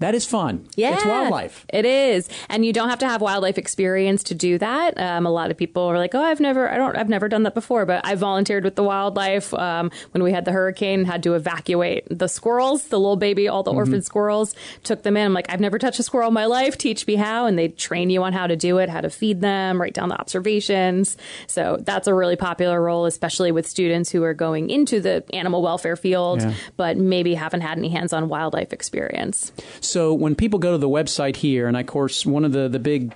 that 0.00 0.14
is 0.14 0.26
fun. 0.26 0.66
Yeah, 0.76 0.94
it's 0.94 1.04
wildlife. 1.04 1.64
It 1.68 1.84
is, 1.86 2.28
and 2.48 2.64
you 2.66 2.72
don't 2.72 2.88
have 2.90 2.98
to 2.98 3.08
have 3.08 3.20
wildlife 3.20 3.56
experience 3.58 4.22
to 4.24 4.34
do 4.34 4.58
that. 4.58 4.98
Um, 4.98 5.24
a 5.26 5.30
lot 5.30 5.50
of 5.50 5.56
people 5.56 5.82
are 5.84 5.96
like, 5.98 6.14
"Oh, 6.14 6.22
I've 6.22 6.40
never, 6.40 6.68
I 6.70 6.76
don't, 6.76 6.96
I've 6.96 7.08
never 7.08 7.28
done 7.28 7.44
that 7.44 7.54
before." 7.54 7.86
But 7.86 8.04
I 8.04 8.14
volunteered 8.16 8.64
with 8.64 8.74
the 8.74 8.82
wildlife 8.82 9.54
um, 9.54 9.90
when 10.12 10.22
we 10.22 10.32
had 10.32 10.44
the 10.44 10.52
hurricane, 10.52 11.04
had 11.04 11.22
to 11.22 11.34
evacuate 11.34 12.06
the 12.10 12.28
squirrels, 12.28 12.88
the 12.88 12.98
little 12.98 13.16
baby, 13.16 13.48
all 13.48 13.62
the 13.62 13.72
orphan 13.72 14.02
squirrels. 14.02 14.54
Took 14.82 15.02
them 15.04 15.16
in. 15.16 15.26
I'm 15.26 15.32
like, 15.32 15.50
"I've 15.50 15.60
never 15.60 15.78
touched 15.78 15.98
a 16.00 16.02
squirrel 16.02 16.28
in 16.28 16.34
my 16.34 16.46
life. 16.46 16.76
Teach 16.76 17.06
me 17.06 17.14
how." 17.14 17.46
And 17.46 17.58
they 17.58 17.68
train 17.68 18.10
you 18.10 18.22
on 18.24 18.32
how 18.32 18.46
to 18.46 18.56
do 18.56 18.78
it, 18.78 18.88
how 18.90 19.00
to 19.00 19.10
feed 19.10 19.40
them, 19.40 19.80
write 19.80 19.94
down 19.94 20.08
the 20.08 20.20
observations. 20.20 21.16
So 21.46 21.78
that's 21.80 22.06
a 22.08 22.14
really 22.14 22.36
popular 22.36 22.82
role, 22.82 23.06
especially 23.06 23.52
with 23.52 23.66
students 23.66 24.10
who 24.10 24.22
are 24.24 24.34
going 24.34 24.70
into 24.70 25.00
the 25.00 25.24
animal 25.32 25.62
welfare 25.62 25.96
field, 25.96 26.42
Yeah. 26.42 26.52
but 26.76 26.96
maybe 26.96 27.34
haven't 27.34 27.60
had 27.62 27.78
any 27.78 27.88
hands-on 27.88 28.28
wildlife 28.28 28.72
experience. 28.72 29.52
So 29.84 30.14
when 30.14 30.34
people 30.34 30.58
go 30.58 30.72
to 30.72 30.78
the 30.78 30.88
website 30.88 31.36
here, 31.36 31.68
and 31.68 31.76
of 31.76 31.86
course, 31.86 32.24
one 32.24 32.44
of 32.44 32.52
the, 32.52 32.68
the 32.68 32.78
big 32.78 33.14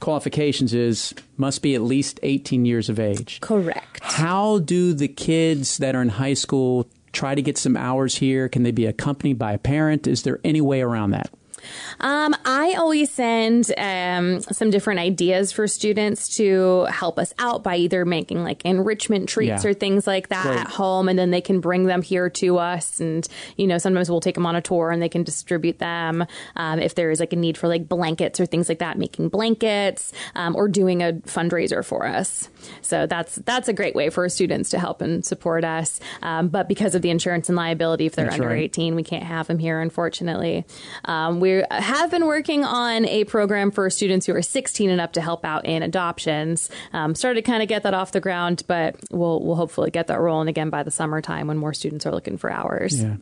qualifications 0.00 0.74
is 0.74 1.14
must 1.36 1.62
be 1.62 1.74
at 1.74 1.82
least 1.82 2.20
18 2.22 2.64
years 2.64 2.88
of 2.88 2.98
age. 2.98 3.40
Correct. 3.40 4.02
How 4.02 4.58
do 4.58 4.92
the 4.92 5.08
kids 5.08 5.78
that 5.78 5.94
are 5.94 6.02
in 6.02 6.08
high 6.08 6.34
school 6.34 6.86
try 7.12 7.34
to 7.34 7.42
get 7.42 7.56
some 7.56 7.76
hours 7.76 8.16
here? 8.16 8.48
Can 8.48 8.62
they 8.62 8.72
be 8.72 8.86
accompanied 8.86 9.38
by 9.38 9.52
a 9.52 9.58
parent? 9.58 10.06
Is 10.06 10.22
there 10.22 10.40
any 10.44 10.60
way 10.60 10.82
around 10.82 11.10
that? 11.12 11.30
Um, 12.00 12.34
I 12.44 12.74
always 12.74 13.10
send 13.10 13.72
um, 13.78 14.40
some 14.40 14.70
different 14.70 15.00
ideas 15.00 15.52
for 15.52 15.66
students 15.66 16.36
to 16.36 16.84
help 16.90 17.18
us 17.18 17.32
out 17.38 17.62
by 17.62 17.76
either 17.76 18.04
making 18.04 18.44
like 18.44 18.64
enrichment 18.64 19.28
treats 19.28 19.64
Yeah. 19.64 19.70
or 19.70 19.74
things 19.74 20.06
like 20.06 20.28
that 20.28 20.44
Great. 20.46 20.58
at 20.58 20.66
home, 20.68 21.08
and 21.08 21.18
then 21.18 21.30
they 21.30 21.40
can 21.40 21.60
bring 21.60 21.84
them 21.84 22.02
here 22.02 22.28
to 22.30 22.58
us. 22.58 23.00
And 23.00 23.26
you 23.56 23.66
know, 23.66 23.78
sometimes 23.78 24.10
we'll 24.10 24.20
take 24.20 24.34
them 24.34 24.46
on 24.46 24.56
a 24.56 24.60
tour 24.60 24.90
and 24.90 25.00
they 25.00 25.08
can 25.08 25.22
distribute 25.22 25.78
them. 25.78 26.26
Um, 26.56 26.78
if 26.80 26.94
there 26.94 27.10
is 27.10 27.20
like 27.20 27.32
a 27.32 27.36
need 27.36 27.56
for 27.56 27.68
like 27.68 27.88
blankets 27.88 28.40
or 28.40 28.46
things 28.46 28.68
like 28.68 28.78
that, 28.80 28.98
making 28.98 29.28
blankets 29.28 30.12
um, 30.34 30.54
or 30.56 30.68
doing 30.68 31.02
a 31.02 31.12
fundraiser 31.26 31.84
for 31.84 32.06
us. 32.06 32.48
So 32.82 33.06
that's 33.06 33.36
that's 33.36 33.68
a 33.68 33.72
great 33.72 33.94
way 33.94 34.10
for 34.10 34.28
students 34.28 34.70
to 34.70 34.78
help 34.78 35.00
and 35.00 35.24
support 35.24 35.64
us. 35.64 36.00
Um, 36.22 36.48
but 36.48 36.68
because 36.68 36.94
of 36.94 37.02
the 37.02 37.10
insurance 37.10 37.48
and 37.48 37.56
liability, 37.56 38.06
if 38.06 38.14
they're 38.16 38.26
That's 38.26 38.36
under 38.36 38.48
right. 38.48 38.62
18, 38.64 38.94
we 38.94 39.02
can't 39.02 39.22
have 39.24 39.46
them 39.46 39.58
here, 39.58 39.80
unfortunately. 39.80 40.64
Um, 41.04 41.40
have 41.70 42.10
been 42.10 42.26
working 42.26 42.64
on 42.64 43.06
a 43.06 43.24
program 43.24 43.70
for 43.70 43.88
students 43.90 44.26
who 44.26 44.34
are 44.34 44.42
16 44.42 44.90
and 44.90 45.00
up 45.00 45.12
to 45.14 45.20
help 45.20 45.44
out 45.44 45.64
in 45.64 45.82
adoptions. 45.82 46.70
Um, 46.92 47.14
started 47.14 47.44
to 47.44 47.50
kind 47.50 47.62
of 47.62 47.68
get 47.68 47.82
that 47.84 47.94
off 47.94 48.12
the 48.12 48.20
ground, 48.20 48.62
but 48.66 48.96
we'll 49.10 49.42
we'll 49.44 49.56
hopefully 49.56 49.90
get 49.90 50.06
that 50.08 50.20
rolling 50.20 50.48
again 50.48 50.70
by 50.70 50.82
the 50.82 50.90
summertime 50.90 51.46
when 51.46 51.56
more 51.58 51.74
students 51.74 52.06
are 52.06 52.12
looking 52.12 52.36
for 52.38 52.50
hours. 52.50 53.02
Yeah. 53.02 53.16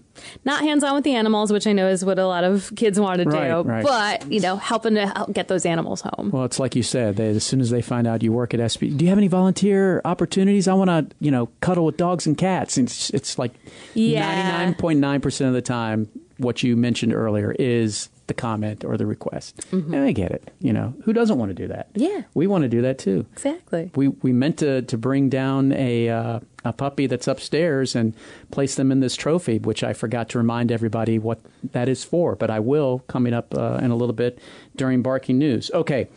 Not 0.45 0.63
hands 0.63 0.85
on 0.85 0.95
with 0.95 1.05
the 1.05 1.15
animals, 1.15 1.53
which 1.53 1.67
I 1.67 1.73
know 1.73 1.89
is 1.89 2.05
what 2.05 2.19
a 2.19 2.27
lot 2.27 2.45
of 2.45 2.73
kids 2.77 3.01
want 3.01 3.19
to 3.21 3.29
Right, 3.29 3.49
do, 3.49 3.69
right. 3.69 3.83
but 3.85 4.31
you 4.33 4.41
know, 4.41 4.57
helping 4.57 4.95
to 4.95 5.07
help 5.09 5.33
get 5.33 5.49
those 5.49 5.67
animals 5.67 6.03
home. 6.03 6.31
Well, 6.31 6.45
it's 6.45 6.59
like 6.61 6.77
you 6.77 6.83
said. 6.83 7.17
They, 7.17 7.29
as 7.31 7.45
soon 7.45 7.61
as 7.61 7.71
they 7.71 7.83
find 7.83 8.07
out 8.07 8.23
you 8.23 8.33
work 8.33 8.55
at 8.55 8.61
SB, 8.61 8.97
do 8.97 9.05
you 9.05 9.09
have 9.09 9.19
any 9.19 9.29
volunteer 9.29 10.01
opportunities? 10.05 10.69
I 10.69 10.75
want 10.75 10.91
to, 10.91 11.07
you 11.21 11.31
know, 11.31 11.47
cuddle 11.61 11.85
with 11.85 11.97
dogs 11.97 12.27
and 12.27 12.39
cats. 12.39 12.79
It's, 12.79 13.11
it's 13.11 13.39
like 13.39 13.53
Yeah. 13.95 14.21
ninety 14.25 14.53
nine 14.67 14.75
point 14.75 15.01
nine 15.01 15.21
percent 15.21 15.49
of 15.49 15.55
the 15.55 15.63
time, 15.63 16.09
what 16.39 16.63
you 16.63 16.77
mentioned 16.77 17.13
earlier 17.15 17.55
is 17.59 18.09
the 18.27 18.35
comment 18.35 18.85
or 18.85 18.97
the 18.97 19.07
request. 19.07 19.65
And 19.71 19.97
I 19.97 20.13
get 20.13 20.31
it. 20.31 20.51
You 20.61 20.73
know, 20.73 20.95
who 21.05 21.13
doesn't 21.13 21.39
want 21.39 21.51
to 21.51 21.55
do 21.55 21.69
that? 21.69 21.93
Mm-hmm. 21.93 22.03
Yeah. 22.03 22.23
we 22.35 22.47
want 22.47 22.63
to 22.63 22.69
do 22.69 22.83
that 22.83 22.99
too. 22.99 23.27
Exactly. 23.35 23.91
We 23.95 24.09
we 24.09 24.33
meant 24.33 24.59
to 24.59 24.83
to 24.83 24.99
bring 24.99 25.29
down 25.29 25.73
a 25.73 26.09
uh, 26.09 26.41
a 26.65 26.73
puppy 26.73 27.07
that's 27.07 27.29
upstairs 27.29 27.95
and 27.95 28.15
place 28.51 28.75
them 28.77 28.91
in 28.91 29.01
this 29.01 29.17
trophy, 29.17 29.59
which 29.59 29.85
I 29.85 29.93
forgot 29.93 30.29
to 30.31 30.39
remind 30.39 30.73
everybody 30.73 31.19
what 31.19 31.41
that 31.73 31.89
is 31.89 32.05
for. 32.05 32.35
But 32.35 32.51
I 32.51 32.61
will 32.61 33.01
coming 33.09 33.35
up 33.35 33.55
uh, 33.55 33.79
in 33.83 33.91
a 33.91 33.97
little 33.97 34.15
bit 34.15 34.39
during 34.75 35.03
Barking 35.03 35.39
News. 35.39 35.71
Okay, 35.73 36.09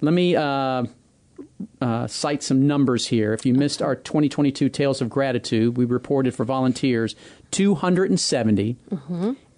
let 0.00 0.14
me. 0.14 0.36
Uh, 0.36 0.86
uh, 1.80 2.06
cite 2.06 2.42
some 2.42 2.66
numbers 2.66 3.06
here. 3.06 3.32
If 3.32 3.46
you 3.46 3.54
missed 3.54 3.80
our 3.82 3.94
2022 3.94 4.68
Tales 4.68 5.00
of 5.00 5.08
Gratitude, 5.08 5.76
we 5.76 5.84
reported 5.84 6.34
for 6.34 6.44
volunteers 6.44 7.14
270, 7.50 8.76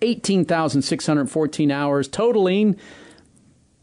18,614 0.03 1.71
hours, 1.71 2.09
totaling 2.09 2.77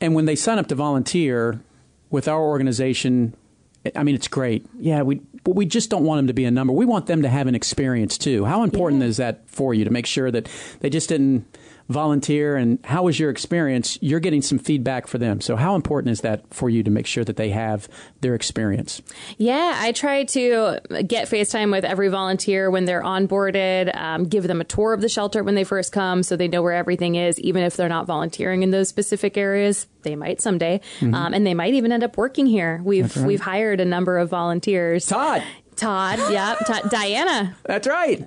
and 0.00 0.14
when 0.14 0.26
they 0.26 0.36
sign 0.36 0.58
up 0.58 0.68
to 0.68 0.74
volunteer 0.74 1.60
with 2.10 2.28
our 2.28 2.40
organization, 2.40 3.34
I 3.96 4.02
mean 4.04 4.14
it's 4.14 4.28
great. 4.28 4.64
Yeah, 4.78 5.02
we 5.02 5.20
but 5.44 5.56
we 5.56 5.66
just 5.66 5.90
don't 5.90 6.04
want 6.04 6.18
them 6.18 6.26
to 6.28 6.32
be 6.34 6.44
a 6.44 6.50
number. 6.50 6.72
We 6.72 6.84
want 6.86 7.06
them 7.06 7.22
to 7.22 7.28
have 7.28 7.46
an 7.46 7.54
experience 7.54 8.16
too. 8.18 8.44
How 8.44 8.62
important 8.62 9.02
Yeah. 9.02 9.08
is 9.08 9.16
that 9.18 9.48
for 9.48 9.74
you 9.74 9.84
to 9.84 9.90
make 9.90 10.06
sure 10.06 10.30
that 10.30 10.48
they 10.80 10.90
just 10.90 11.08
didn't 11.08 11.44
volunteer 11.88 12.56
and 12.56 12.78
how 12.84 13.04
was 13.04 13.18
your 13.18 13.30
experience? 13.30 13.98
You're 14.00 14.20
getting 14.20 14.42
some 14.42 14.58
feedback 14.58 15.06
for 15.06 15.18
them. 15.18 15.40
So 15.40 15.56
how 15.56 15.74
important 15.74 16.12
is 16.12 16.20
that 16.22 16.42
for 16.52 16.68
you 16.68 16.82
to 16.82 16.90
make 16.90 17.06
sure 17.06 17.24
that 17.24 17.36
they 17.36 17.50
have 17.50 17.88
their 18.20 18.34
experience? 18.34 19.02
Yeah, 19.38 19.74
I 19.76 19.92
try 19.92 20.24
to 20.24 20.80
get 21.06 21.28
FaceTime 21.28 21.70
with 21.70 21.84
every 21.84 22.08
volunteer 22.08 22.70
when 22.70 22.84
they're 22.84 23.02
onboarded, 23.02 23.94
um, 23.96 24.24
give 24.24 24.46
them 24.46 24.60
a 24.60 24.64
tour 24.64 24.92
of 24.92 25.00
the 25.00 25.08
shelter 25.08 25.42
when 25.42 25.54
they 25.54 25.64
first 25.64 25.92
come 25.92 26.22
so 26.22 26.36
they 26.36 26.48
know 26.48 26.62
where 26.62 26.72
everything 26.72 27.14
is, 27.14 27.38
even 27.40 27.62
if 27.62 27.76
they're 27.76 27.88
not 27.88 28.06
volunteering 28.06 28.62
in 28.62 28.70
those 28.70 28.88
specific 28.88 29.36
areas. 29.36 29.86
They 30.02 30.16
might 30.16 30.40
someday. 30.40 30.80
Um, 31.02 31.34
and 31.34 31.44
they 31.44 31.54
might 31.54 31.74
even 31.74 31.90
end 31.90 32.04
up 32.04 32.16
working 32.16 32.46
here. 32.46 32.80
We've 32.84 33.16
we've 33.16 33.40
hired 33.40 33.80
a 33.80 33.84
number 33.84 34.18
of 34.18 34.28
volunteers. 34.28 35.06
Todd. 35.06 35.42
Todd, 35.76 36.18
yeah, 36.30 36.54
Todd, 36.66 36.90
Diana, 36.90 37.54
That's 37.64 37.86
right. 37.86 38.24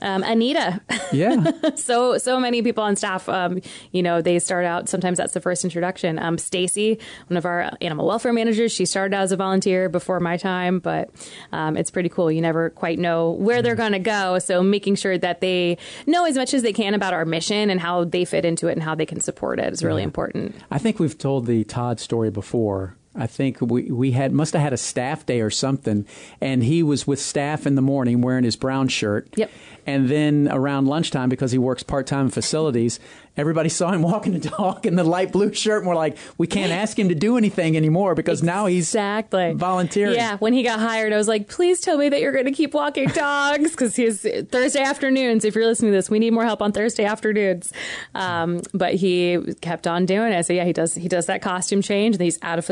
um, 0.00 0.22
Anita. 0.22 0.80
Yeah. 1.12 1.50
so 1.76 2.18
so 2.18 2.38
many 2.40 2.62
people 2.62 2.84
on 2.84 2.96
staff 2.96 3.28
um, 3.28 3.60
you 3.90 4.02
know 4.02 4.22
they 4.22 4.38
start 4.38 4.64
out 4.64 4.88
sometimes 4.88 5.18
that's 5.18 5.34
the 5.34 5.40
first 5.40 5.64
introduction 5.64 6.18
um, 6.18 6.38
stacy 6.38 6.98
one 7.26 7.36
of 7.36 7.44
our 7.44 7.70
animal 7.80 8.06
welfare 8.06 8.32
managers 8.32 8.72
she 8.72 8.84
started 8.84 9.14
out 9.14 9.22
as 9.22 9.32
a 9.32 9.36
volunteer 9.36 9.88
before 9.88 10.20
my 10.20 10.36
time 10.36 10.78
but 10.78 11.10
um, 11.52 11.76
it's 11.76 11.90
pretty 11.90 12.08
cool 12.08 12.30
you 12.30 12.40
never 12.40 12.70
quite 12.70 12.98
know 12.98 13.30
where 13.32 13.62
they're 13.62 13.74
going 13.74 13.92
to 13.92 13.98
go 13.98 14.38
so 14.38 14.62
making 14.62 14.94
sure 14.94 15.18
that 15.18 15.40
they 15.40 15.76
know 16.06 16.24
as 16.24 16.36
much 16.36 16.54
as 16.54 16.62
they 16.62 16.72
can 16.72 16.94
about 16.94 17.12
our 17.12 17.24
mission 17.24 17.68
and 17.68 17.80
how 17.80 18.04
they 18.04 18.24
fit 18.24 18.44
into 18.44 18.68
it 18.68 18.72
and 18.72 18.82
how 18.82 18.94
they 18.94 19.06
can 19.06 19.20
support 19.20 19.58
it 19.58 19.72
is 19.72 19.84
really 19.84 20.02
important 20.02 20.54
I 20.70 20.78
think 20.78 20.98
we've 20.98 21.18
told 21.18 21.46
the 21.46 21.64
Todd 21.64 22.00
story 22.00 22.30
before. 22.30 22.96
I 23.14 23.26
think 23.26 23.60
we 23.60 23.90
we 23.90 24.12
had 24.12 24.32
must 24.32 24.52
have 24.54 24.62
had 24.62 24.72
a 24.72 24.76
staff 24.78 25.26
day 25.26 25.40
or 25.40 25.50
something, 25.50 26.06
and 26.40 26.62
he 26.64 26.82
was 26.82 27.06
with 27.06 27.20
staff 27.20 27.66
in 27.66 27.74
the 27.74 27.82
morning 27.82 28.22
wearing 28.22 28.44
his 28.44 28.56
brown 28.56 28.88
shirt. 28.88 29.28
Yep. 29.36 29.50
And 29.84 30.08
then 30.08 30.48
around 30.50 30.86
lunchtime, 30.86 31.28
because 31.28 31.50
he 31.50 31.58
works 31.58 31.82
part 31.82 32.06
time 32.06 32.26
in 32.26 32.30
facilities, 32.30 33.00
everybody 33.36 33.68
saw 33.68 33.90
him 33.90 34.00
walking 34.12 34.32
the 34.38 34.48
dog 34.48 34.86
in 34.86 34.94
the 34.94 35.02
light 35.02 35.32
blue 35.32 35.52
shirt, 35.52 35.78
and 35.80 35.88
we're 35.88 35.96
like, 35.96 36.16
we 36.38 36.46
can't 36.46 36.70
ask 36.70 36.96
him 36.96 37.08
to 37.08 37.16
do 37.16 37.36
anything 37.36 37.76
anymore 37.76 38.14
because 38.14 38.42
now 38.44 38.66
he's 38.66 38.88
Exactly. 38.90 39.52
volunteering. 39.54 40.14
Yeah, 40.14 40.36
when 40.36 40.52
he 40.52 40.62
got 40.62 40.78
hired, 40.78 41.12
I 41.12 41.16
was 41.16 41.26
like, 41.26 41.48
please 41.48 41.80
tell 41.80 41.98
me 41.98 42.08
that 42.10 42.20
you're 42.20 42.30
going 42.32 42.44
to 42.44 42.52
keep 42.52 42.74
walking 42.74 43.08
dogs 43.08 43.72
because 43.72 43.96
he's 43.96 44.22
Thursday 44.22 44.80
afternoons. 44.82 45.44
If 45.44 45.56
you're 45.56 45.66
listening 45.66 45.90
to 45.90 45.98
this, 45.98 46.08
we 46.08 46.20
need 46.20 46.32
more 46.32 46.44
help 46.44 46.62
on 46.62 46.70
Thursday 46.70 47.04
afternoons. 47.04 47.72
Um, 48.14 48.60
but 48.72 48.94
he 48.94 49.38
kept 49.62 49.88
on 49.88 50.06
doing 50.06 50.32
it. 50.32 50.46
So 50.46 50.52
yeah, 50.52 50.64
he 50.64 50.72
does 50.72 50.94
he 50.94 51.08
does 51.08 51.26
that 51.26 51.42
costume 51.42 51.82
change 51.82 52.14
and 52.14 52.22
he's 52.22 52.38
out 52.42 52.58
of 52.60 52.64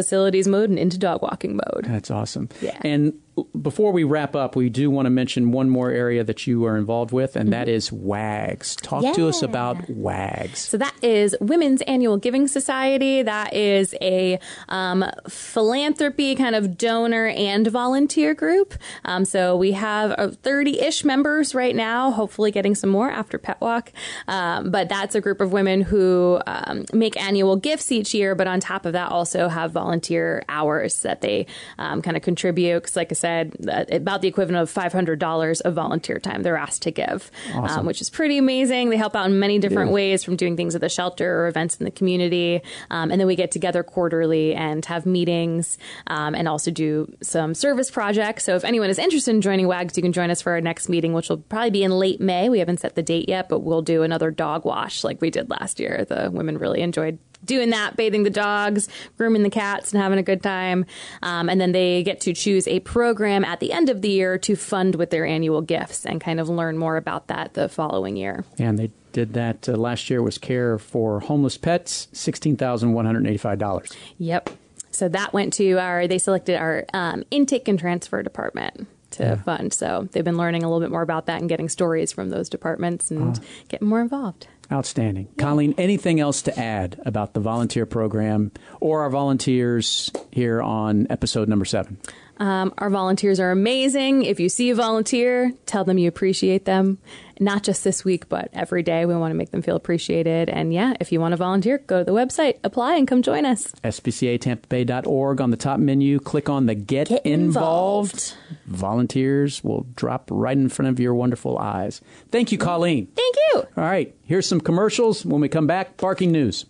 mode 0.49 0.71
and 0.71 0.79
into 0.79 0.99
dog 0.99 1.23
walking 1.23 1.57
mode. 1.57 1.85
That's 1.85 2.11
awesome. 2.11 2.49
Yeah. 2.61 2.79
And 2.83 3.13
before 3.61 3.93
we 3.93 4.05
wrap 4.05 4.37
up, 4.37 4.57
we 4.57 4.69
do 4.69 4.91
want 4.91 5.07
to 5.07 5.11
mention 5.11 5.53
one 5.53 5.69
more 5.71 5.91
area 5.91 6.23
that 6.25 6.47
you 6.47 6.65
are 6.65 6.77
involved 6.77 7.13
with, 7.13 7.37
and 7.37 7.53
that 7.53 7.69
is 7.69 7.91
WAGS. 7.91 8.77
Talk 8.77 9.03
to 9.15 9.29
us 9.29 9.41
Mm-hmm. 9.41 9.51
About 9.51 9.89
WAGS. 9.89 10.59
So 10.59 10.77
that 10.77 10.95
is 11.03 11.35
Women's 11.41 11.81
Annual 11.83 12.19
Giving 12.19 12.47
Society. 12.47 13.23
That 13.23 13.55
is 13.55 13.95
a 14.03 14.39
um, 14.69 15.05
philanthropy 15.29 16.35
kind 16.35 16.55
of 16.55 16.77
donor 16.77 17.29
and 17.29 17.67
volunteer 17.67 18.35
group. 18.35 18.75
Um, 19.07 19.25
so 19.25 19.57
we 19.57 19.73
have 19.73 20.13
uh, 20.13 20.29
30-ish 20.29 21.05
members 21.05 21.55
right 21.55 21.75
now, 21.75 22.11
hopefully 22.11 22.51
getting 22.51 22.75
some 22.75 22.91
more 22.91 23.11
after 23.11 23.39
Pet 23.39 23.61
Walk. 23.61 23.93
Um, 24.29 24.71
but 24.71 24.89
that's 24.91 25.15
a 25.15 25.21
group 25.21 25.41
of 25.41 25.53
women 25.53 25.81
who 25.81 26.41
um, 26.47 26.85
make 26.93 27.17
annual 27.17 27.57
gifts 27.57 27.91
each 27.91 28.13
year, 28.13 28.35
but 28.35 28.47
on 28.47 28.61
top 28.61 28.85
of 28.85 28.93
that 28.93 29.11
also 29.11 29.49
have 29.49 29.73
volunteer 29.73 30.45
hours 30.49 31.01
that 31.03 31.23
they 31.23 31.47
um, 31.79 32.03
kind 32.03 32.17
of 32.17 32.23
contribute. 32.23 32.83
Because 32.83 32.97
like 32.97 33.11
I 33.11 33.15
said, 33.21 33.55
about 33.93 34.23
the 34.23 34.29
equivalent 34.29 34.63
of 34.63 34.73
$500 34.73 35.61
of 35.61 35.75
volunteer 35.75 36.19
time 36.19 36.43
they're 36.43 36.57
asked 36.57 36.83
to 36.83 36.91
give, 36.91 37.31
um, 37.55 37.87
which 37.87 38.01
is 38.01 38.11
pretty 38.11 38.39
amazing. 38.39 38.91
They 38.91 38.97
help 38.97 39.15
out 39.15 39.27
in 39.27 39.39
many 39.39 39.59
different 39.59 39.93
ways 39.93 40.25
from 40.25 40.37
doing 40.37 40.57
things 40.57 40.75
at 40.75 40.81
the 40.81 40.89
shelter 40.89 41.41
or 41.41 41.49
events 41.49 41.77
in 41.77 41.85
the 41.85 41.91
community. 41.91 42.63
Um, 42.91 43.11
and 43.11 43.21
then 43.21 43.27
we 43.27 43.37
get 43.37 43.51
together 43.51 43.83
quarterly 43.83 44.55
and 44.55 44.85
have 44.87 45.07
meetings 45.07 45.79
um, 46.07 46.35
and 46.35 46.49
also 46.49 46.71
do 46.71 47.13
some 47.23 47.55
service 47.55 47.91
projects. 47.91 48.45
So 48.45 48.57
if 48.57 48.65
anyone 48.65 48.91
is 48.91 48.99
interested 48.99 49.35
in 49.35 49.41
joining 49.41 49.67
WAGS, 49.67 49.97
you 49.97 50.03
can 50.03 50.13
join 50.13 50.31
us 50.31 50.43
for 50.43 50.53
our 50.53 50.61
next 50.61 50.89
meeting, 50.89 51.13
which 51.13 51.29
will 51.29 51.39
probably 51.39 51.71
be 51.71 51.85
in 51.85 51.93
late 51.93 52.21
May. 52.21 52.49
We 52.49 52.59
haven't 52.59 52.81
set 52.81 52.95
the 52.95 53.03
date 53.03 53.29
yet, 53.29 53.49
but 53.49 53.61
we'll 53.61 53.83
do 53.83 54.03
another 54.03 54.31
dog 54.31 54.65
wash 54.65 55.05
like 55.05 55.21
we 55.21 55.31
did 55.31 55.51
last 55.51 55.81
year. 55.81 56.05
The 56.09 56.31
women 56.33 56.59
really 56.59 56.81
enjoyed 56.81 57.19
doing 57.45 57.71
that, 57.71 57.97
bathing 57.97 58.23
the 58.23 58.31
dogs, 58.31 58.89
grooming 59.17 59.43
the 59.43 59.51
cats, 59.51 59.93
and 59.93 60.03
having 60.03 60.19
a 60.19 60.23
good 60.23 60.43
time. 60.43 60.87
Um, 61.23 61.49
and 61.49 61.61
then 61.61 61.73
they 61.73 62.03
get 62.03 62.21
to 62.23 62.33
choose 62.33 62.69
a 62.69 62.81
program 62.81 63.45
at 63.45 63.61
the 63.61 63.73
end 63.73 63.89
of 63.89 64.03
the 64.03 64.11
year 64.11 64.39
to 64.39 64.57
fund 64.57 64.95
with 64.95 65.11
their 65.11 65.25
annual 65.25 65.61
gifts 65.61 66.05
and 66.07 66.21
kind 66.21 66.41
of 66.41 66.49
learn 66.49 66.79
more 66.79 66.97
about 66.97 67.29
that 67.29 67.55
the 67.55 67.69
following 67.69 68.17
year. 68.17 68.45
And 68.59 68.79
they 68.79 68.91
did 69.13 69.35
that 69.35 69.69
uh, 69.69 69.73
last 69.73 70.11
year 70.11 70.23
was 70.23 70.39
care 70.39 70.79
for 70.79 71.21
homeless 71.21 71.57
pets, 71.59 72.09
$16,185. 72.13 73.97
Yep. 74.19 74.51
So 74.93 75.09
that 75.09 75.33
went 75.33 75.53
to 75.55 75.79
our, 75.79 76.07
they 76.07 76.19
selected 76.19 76.57
our 76.57 76.85
um, 76.93 77.25
intake 77.31 77.69
and 77.69 77.79
transfer 77.79 78.23
department 78.23 78.87
to 79.13 79.37
fund. 79.39 79.73
So 79.73 80.09
they've 80.13 80.25
been 80.25 80.37
learning 80.37 80.63
a 80.63 80.69
little 80.69 80.81
bit 80.81 80.91
more 80.91 81.03
about 81.03 81.27
that 81.27 81.41
and 81.41 81.49
getting 81.49 81.69
stories 81.69 82.13
from 82.13 82.31
those 82.31 82.49
departments 82.49 83.11
and 83.11 83.41
getting 83.69 83.89
more 83.89 84.01
involved. 84.01 84.47
Outstanding. 84.73 85.29
Colleen, 85.37 85.75
anything 85.79 86.21
else 86.21 86.43
to 86.43 86.57
add 86.59 87.01
about 87.05 87.35
the 87.35 87.41
volunteer 87.41 87.87
program 87.87 88.53
or 88.81 89.03
our 89.03 89.11
volunteers 89.11 90.13
here 90.31 90.63
on 90.63 91.09
episode 91.11 91.49
number 91.49 91.65
seven? 91.65 91.99
Um, 92.41 92.73
our 92.79 92.89
volunteers 92.89 93.39
are 93.39 93.51
amazing. 93.51 94.23
If 94.25 94.41
you 94.41 94.49
see 94.49 94.71
a 94.71 94.75
volunteer, 94.75 95.53
tell 95.67 95.85
them 95.85 95.99
you 95.99 96.09
appreciate 96.09 96.65
them. 96.65 96.97
Not 97.39 97.63
just 97.63 97.85
this 97.85 98.05
week, 98.05 98.29
but 98.29 98.49
every 98.55 98.83
day. 98.83 99.05
We 99.07 99.15
want 99.15 99.31
to 99.31 99.35
make 99.37 99.51
them 99.51 99.61
feel 99.63 99.77
appreciated. 99.77 100.49
And 100.51 100.73
yeah, 100.75 100.95
if 101.01 101.13
you 101.13 101.21
want 101.21 101.33
to 101.33 101.37
volunteer, 101.37 101.79
go 101.79 101.99
to 101.99 102.05
the 102.05 102.13
website, 102.13 102.59
apply, 102.65 102.97
and 102.97 103.07
come 103.07 103.21
join 103.23 103.45
us. 103.47 103.73
SPCATampaBay.org 103.85 105.41
on 105.41 105.51
the 105.51 105.57
top 105.57 105.79
menu. 105.81 106.19
Click 106.19 106.49
on 106.49 106.67
the 106.67 106.75
Get, 106.75 107.09
Get 107.09 107.25
involved. 107.27 108.13
involved. 108.15 108.35
Volunteers 108.67 109.63
will 109.63 109.87
drop 109.95 110.29
right 110.31 110.57
in 110.57 110.69
front 110.69 110.89
of 110.89 110.99
your 111.01 111.15
wonderful 111.15 111.59
eyes. 111.59 112.01
Thank 112.31 112.53
you, 112.53 112.59
Colleen. 112.59 113.07
Thank 113.17 113.37
you. 113.53 113.59
All 113.77 113.85
right, 113.85 114.15
here's 114.25 114.47
some 114.47 114.61
commercials. 114.61 115.25
When 115.25 115.41
we 115.41 115.49
come 115.49 115.67
back, 115.67 115.97
barking 115.99 116.33
news. 116.33 116.67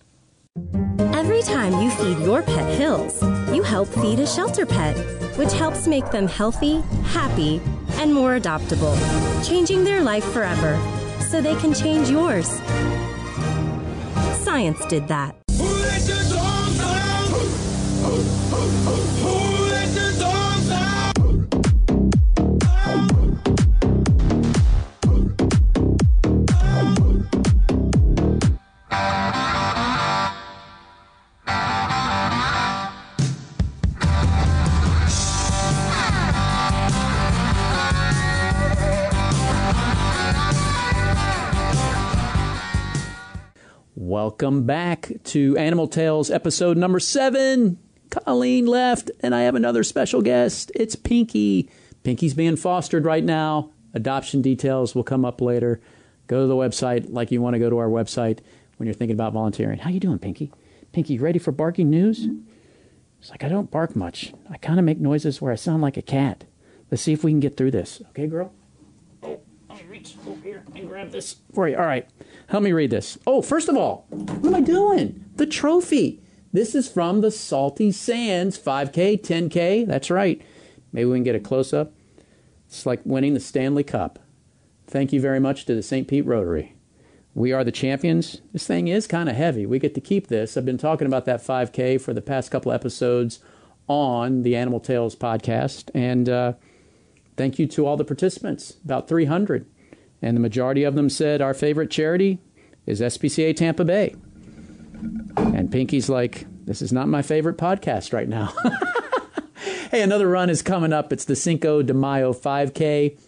Every 0.99 1.43
time 1.43 1.73
you 1.81 1.91
feed 1.93 2.19
your 2.25 2.43
pet 2.43 2.77
Hills, 2.77 3.23
you 3.55 3.63
help 3.63 3.89
feed 3.89 4.19
a 4.19 4.27
shelter 4.27 4.67
pet, 4.67 4.97
which 5.41 5.55
helps 5.55 5.87
make 5.87 6.05
them 6.11 6.29
healthy, 6.29 6.83
happy, 7.03 7.63
and 7.93 8.13
more 8.13 8.39
adoptable, 8.39 8.95
changing 9.43 9.85
their 9.85 10.03
life 10.03 10.25
forever 10.35 10.79
so 11.31 11.41
they 11.41 11.55
can 11.55 11.73
change 11.73 12.11
yours. 12.11 12.61
Science 14.45 14.85
did 14.85 15.09
that. 15.09 15.35
Welcome 44.23 44.65
back 44.65 45.11
to 45.25 45.57
Animal 45.57 45.89
Tales 45.89 46.31
episode 46.31 46.77
number 46.77 47.01
seven. 47.01 47.79
Colleen 48.11 48.67
left, 48.67 49.11
and 49.21 49.35
I 49.35 49.41
have 49.41 49.55
another 49.55 49.83
special 49.83 50.21
guest. 50.21 50.71
It's 50.75 50.95
Pinky. 50.95 51.71
Pinky's 52.03 52.35
being 52.35 52.57
fostered 52.57 53.07
right 53.07 53.25
now. 53.25 53.71
Adoption 53.95 54.43
details 54.43 54.95
will 54.95 55.05
come 55.05 55.25
up 55.25 55.41
later. 55.41 55.81
Go 56.27 56.43
to 56.43 56.47
the 56.47 56.55
website 56.55 57.07
like 57.09 57.31
you 57.31 57.41
want 57.41 57.55
to 57.55 57.59
go 57.59 57.71
to 57.71 57.79
our 57.79 57.89
website 57.89 58.41
when 58.77 58.87
you're 58.87 58.93
thinking 58.93 59.17
about 59.17 59.33
volunteering. 59.33 59.79
How 59.79 59.89
you 59.89 60.01
doing, 60.01 60.19
Pinky? 60.19 60.53
Pinky, 60.93 61.19
ready 61.19 61.39
for 61.39 61.51
barking 61.51 61.89
news? 61.89 62.29
It's 63.21 63.31
like 63.31 63.43
I 63.43 63.49
don't 63.49 63.71
bark 63.71 63.97
much. 63.97 64.35
I 64.51 64.59
kind 64.59 64.79
of 64.79 64.85
make 64.85 65.01
noises 65.01 65.41
where 65.41 65.51
I 65.51 65.57
sound 65.57 65.81
like 65.81 65.97
a 65.97 66.03
cat. 66.03 66.45
Let's 66.91 67.03
see 67.03 67.15
if 67.15 67.25
we 67.25 67.33
can 67.33 67.41
get 67.41 67.57
through 67.57 67.71
this. 67.71 68.03
Okay, 68.11 68.27
girl? 68.27 68.53
Reach 69.89 70.15
over 70.27 70.41
here 70.43 70.63
and 70.75 70.89
grab 70.89 71.11
this 71.11 71.37
for 71.53 71.69
you. 71.69 71.77
All 71.77 71.87
right. 71.87 72.09
Help 72.49 72.63
me 72.63 72.73
read 72.73 72.91
this. 72.91 73.19
Oh, 73.27 73.43
first 73.43 73.69
of 73.69 73.77
all, 73.77 74.07
what 74.09 74.47
am 74.47 74.55
I 74.55 74.61
doing? 74.61 75.25
The 75.37 75.47
trophy. 75.47 76.23
This 76.53 76.75
is 76.75 76.89
from 76.89 77.21
the 77.21 77.31
Salty 77.31 77.93
Sands 77.93 78.59
5K, 78.59 79.21
10K. 79.21 79.87
That's 79.87 80.11
right. 80.11 80.43
Maybe 80.93 81.07
we 81.07 81.17
can 81.17 81.25
get 81.25 81.37
a 81.37 81.41
close 81.41 81.73
up. 81.73 81.93
It's 82.67 82.87
like 82.87 83.01
winning 83.05 83.35
the 83.35 83.41
Stanley 83.41 83.85
Cup. 83.85 84.19
Thank 84.87 85.13
you 85.13 85.21
very 85.21 85.41
much 85.41 85.65
to 85.67 85.75
the 85.75 85.83
St. 85.83 86.09
Pete 86.09 86.27
Rotary. 86.27 86.75
We 87.35 87.53
are 87.53 87.63
the 87.63 87.73
champions. 87.73 88.41
This 88.53 88.67
thing 88.67 88.89
is 88.89 89.07
kind 89.07 89.29
of 89.29 89.37
heavy. 89.37 89.65
We 89.65 89.79
get 89.79 89.95
to 89.95 90.01
keep 90.01 90.27
this. 90.27 90.57
I've 90.57 90.65
been 90.65 90.79
talking 90.79 91.07
about 91.07 91.25
that 91.27 91.45
5K 91.45 92.01
for 92.01 92.13
the 92.13 92.21
past 92.23 92.51
couple 92.51 92.73
episodes 92.73 93.39
on 93.87 94.43
the 94.43 94.57
Animal 94.57 94.81
Tales 94.81 95.15
podcast. 95.15 95.91
And 95.95 96.29
uh, 96.29 96.55
thank 97.41 97.59
you 97.59 97.67
to 97.67 97.87
all 97.87 97.97
the 97.97 98.05
participants, 98.05 98.77
about 98.85 99.09
300. 99.09 99.65
And 100.21 100.37
the 100.37 100.43
majority 100.43 100.85
of 100.85 100.95
them 100.95 101.09
said 101.09 101.41
our 101.41 101.55
favorite 101.55 101.91
charity 101.91 102.39
is 102.85 103.01
SPCA 103.01 103.57
Tampa 103.57 103.83
Bay. 103.83 104.15
And 105.37 105.73
Pinky's 105.73 106.11
like, 106.11 106.45
this 106.67 106.83
is 106.83 106.93
not 106.93 107.09
my 107.09 107.23
favorite 107.23 107.57
podcast 107.57 108.13
right 108.13 108.29
now. 108.29 108.53
hey, 109.91 110.03
another 110.03 110.29
run 110.29 110.51
is 110.51 110.61
coming 110.61 110.93
up. 110.93 111.15
It's 111.15 111.25
the 111.25 111.35
Cinco 111.35 111.81
de 111.81 111.95
Mayo 111.95 112.35
5K. 112.35 113.19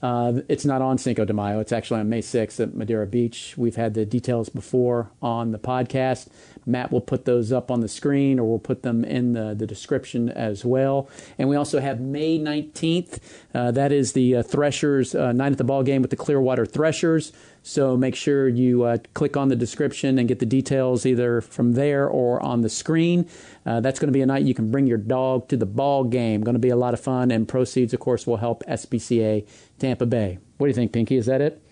Uh, 0.00 0.40
it's 0.48 0.64
not 0.64 0.80
on 0.80 0.96
Cinco 0.96 1.24
de 1.24 1.32
Mayo. 1.32 1.58
It's 1.58 1.72
actually 1.72 2.00
on 2.00 2.08
May 2.08 2.20
6th 2.20 2.60
at 2.60 2.74
Madeira 2.74 3.06
Beach. 3.06 3.54
We've 3.56 3.76
had 3.76 3.94
the 3.94 4.06
details 4.06 4.48
before 4.48 5.10
on 5.20 5.50
the 5.50 5.58
podcast. 5.58 6.28
Matt 6.66 6.92
will 6.92 7.00
put 7.00 7.24
those 7.24 7.50
up 7.50 7.70
on 7.70 7.80
the 7.80 7.88
screen 7.88 8.38
or 8.38 8.48
we'll 8.48 8.58
put 8.58 8.82
them 8.82 9.04
in 9.04 9.32
the, 9.32 9.54
the 9.54 9.66
description 9.66 10.28
as 10.28 10.64
well. 10.64 11.08
And 11.38 11.48
we 11.48 11.56
also 11.56 11.80
have 11.80 12.00
May 12.00 12.38
19th. 12.38 13.18
Uh, 13.54 13.70
that 13.72 13.90
is 13.90 14.12
the 14.12 14.36
uh, 14.36 14.42
Threshers 14.42 15.14
uh, 15.14 15.32
night 15.32 15.52
at 15.52 15.58
the 15.58 15.64
ball 15.64 15.82
game 15.82 16.02
with 16.02 16.10
the 16.10 16.16
Clearwater 16.16 16.66
Threshers. 16.66 17.32
So 17.62 17.96
make 17.96 18.14
sure 18.14 18.48
you 18.48 18.84
uh, 18.84 18.98
click 19.14 19.36
on 19.36 19.48
the 19.48 19.56
description 19.56 20.18
and 20.18 20.26
get 20.28 20.38
the 20.38 20.46
details 20.46 21.04
either 21.04 21.40
from 21.40 21.72
there 21.72 22.08
or 22.08 22.42
on 22.42 22.62
the 22.62 22.68
screen. 22.68 23.28
Uh, 23.66 23.80
that's 23.80 23.98
going 23.98 24.08
to 24.08 24.12
be 24.12 24.22
a 24.22 24.26
night 24.26 24.44
you 24.44 24.54
can 24.54 24.70
bring 24.70 24.86
your 24.86 24.98
dog 24.98 25.48
to 25.48 25.56
the 25.56 25.66
ball 25.66 26.04
game. 26.04 26.42
Going 26.42 26.54
to 26.54 26.60
be 26.60 26.70
a 26.70 26.76
lot 26.76 26.94
of 26.94 27.00
fun, 27.00 27.30
and 27.30 27.46
proceeds, 27.46 27.92
of 27.92 28.00
course, 28.00 28.26
will 28.26 28.38
help 28.38 28.64
SPCA 28.66 29.46
Tampa 29.78 30.06
Bay. 30.06 30.38
What 30.56 30.66
do 30.66 30.68
you 30.68 30.74
think, 30.74 30.92
Pinky? 30.92 31.16
Is 31.16 31.26
that 31.26 31.40
it? 31.40 31.62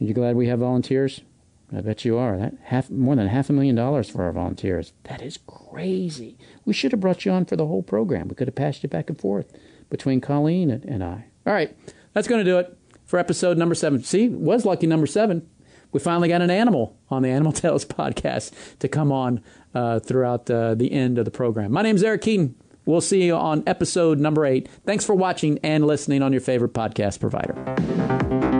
Are 0.00 0.04
you 0.04 0.14
glad 0.14 0.36
we 0.36 0.48
have 0.48 0.58
volunteers? 0.58 1.20
I 1.74 1.80
bet 1.80 2.04
you 2.04 2.18
are. 2.18 2.36
That 2.36 2.54
half 2.64 2.90
more 2.90 3.16
than 3.16 3.28
half 3.28 3.48
a 3.48 3.52
million 3.52 3.74
dollars 3.74 4.08
for 4.08 4.22
our 4.22 4.32
volunteers. 4.32 4.92
That 5.04 5.22
is 5.22 5.38
crazy. 5.46 6.36
We 6.64 6.72
should 6.72 6.92
have 6.92 7.00
brought 7.00 7.24
you 7.24 7.32
on 7.32 7.46
for 7.46 7.56
the 7.56 7.66
whole 7.66 7.82
program. 7.82 8.28
We 8.28 8.34
could 8.34 8.48
have 8.48 8.54
passed 8.54 8.82
you 8.82 8.88
back 8.88 9.08
and 9.08 9.18
forth 9.18 9.52
between 9.88 10.20
Colleen 10.20 10.70
and, 10.70 10.84
and 10.84 11.02
I. 11.02 11.26
All 11.46 11.52
right, 11.52 11.76
that's 12.12 12.28
going 12.28 12.44
to 12.44 12.50
do 12.50 12.58
it 12.58 12.76
for 13.14 13.20
episode 13.20 13.56
number 13.56 13.76
seven. 13.76 14.02
See, 14.02 14.28
was 14.28 14.64
lucky 14.64 14.88
number 14.88 15.06
seven. 15.06 15.48
we 15.92 16.00
finally 16.00 16.26
got 16.26 16.42
an 16.42 16.50
animal 16.50 16.98
on 17.10 17.22
the 17.22 17.28
Animal 17.28 17.52
Tales 17.62 17.84
podcast 17.84 18.50
to 18.80 18.88
come 18.88 19.12
on 19.12 19.40
uh, 19.72 20.00
throughout 20.00 20.50
uh, 20.50 20.74
the 20.74 20.90
end 20.90 21.16
of 21.18 21.24
the 21.24 21.30
program. 21.30 21.70
My 21.70 21.82
name 21.82 21.94
is 21.94 22.02
Eric 22.02 22.22
Keaton. 22.22 22.56
We'll 22.86 23.00
see 23.00 23.22
you 23.22 23.36
on 23.36 23.62
episode 23.68 24.18
number 24.18 24.44
eight. 24.44 24.68
Thanks 24.84 25.04
for 25.04 25.14
watching 25.14 25.60
and 25.62 25.86
listening 25.86 26.22
on 26.22 26.32
your 26.32 26.40
favorite 26.40 26.74
podcast 26.74 27.20
provider. 27.20 28.53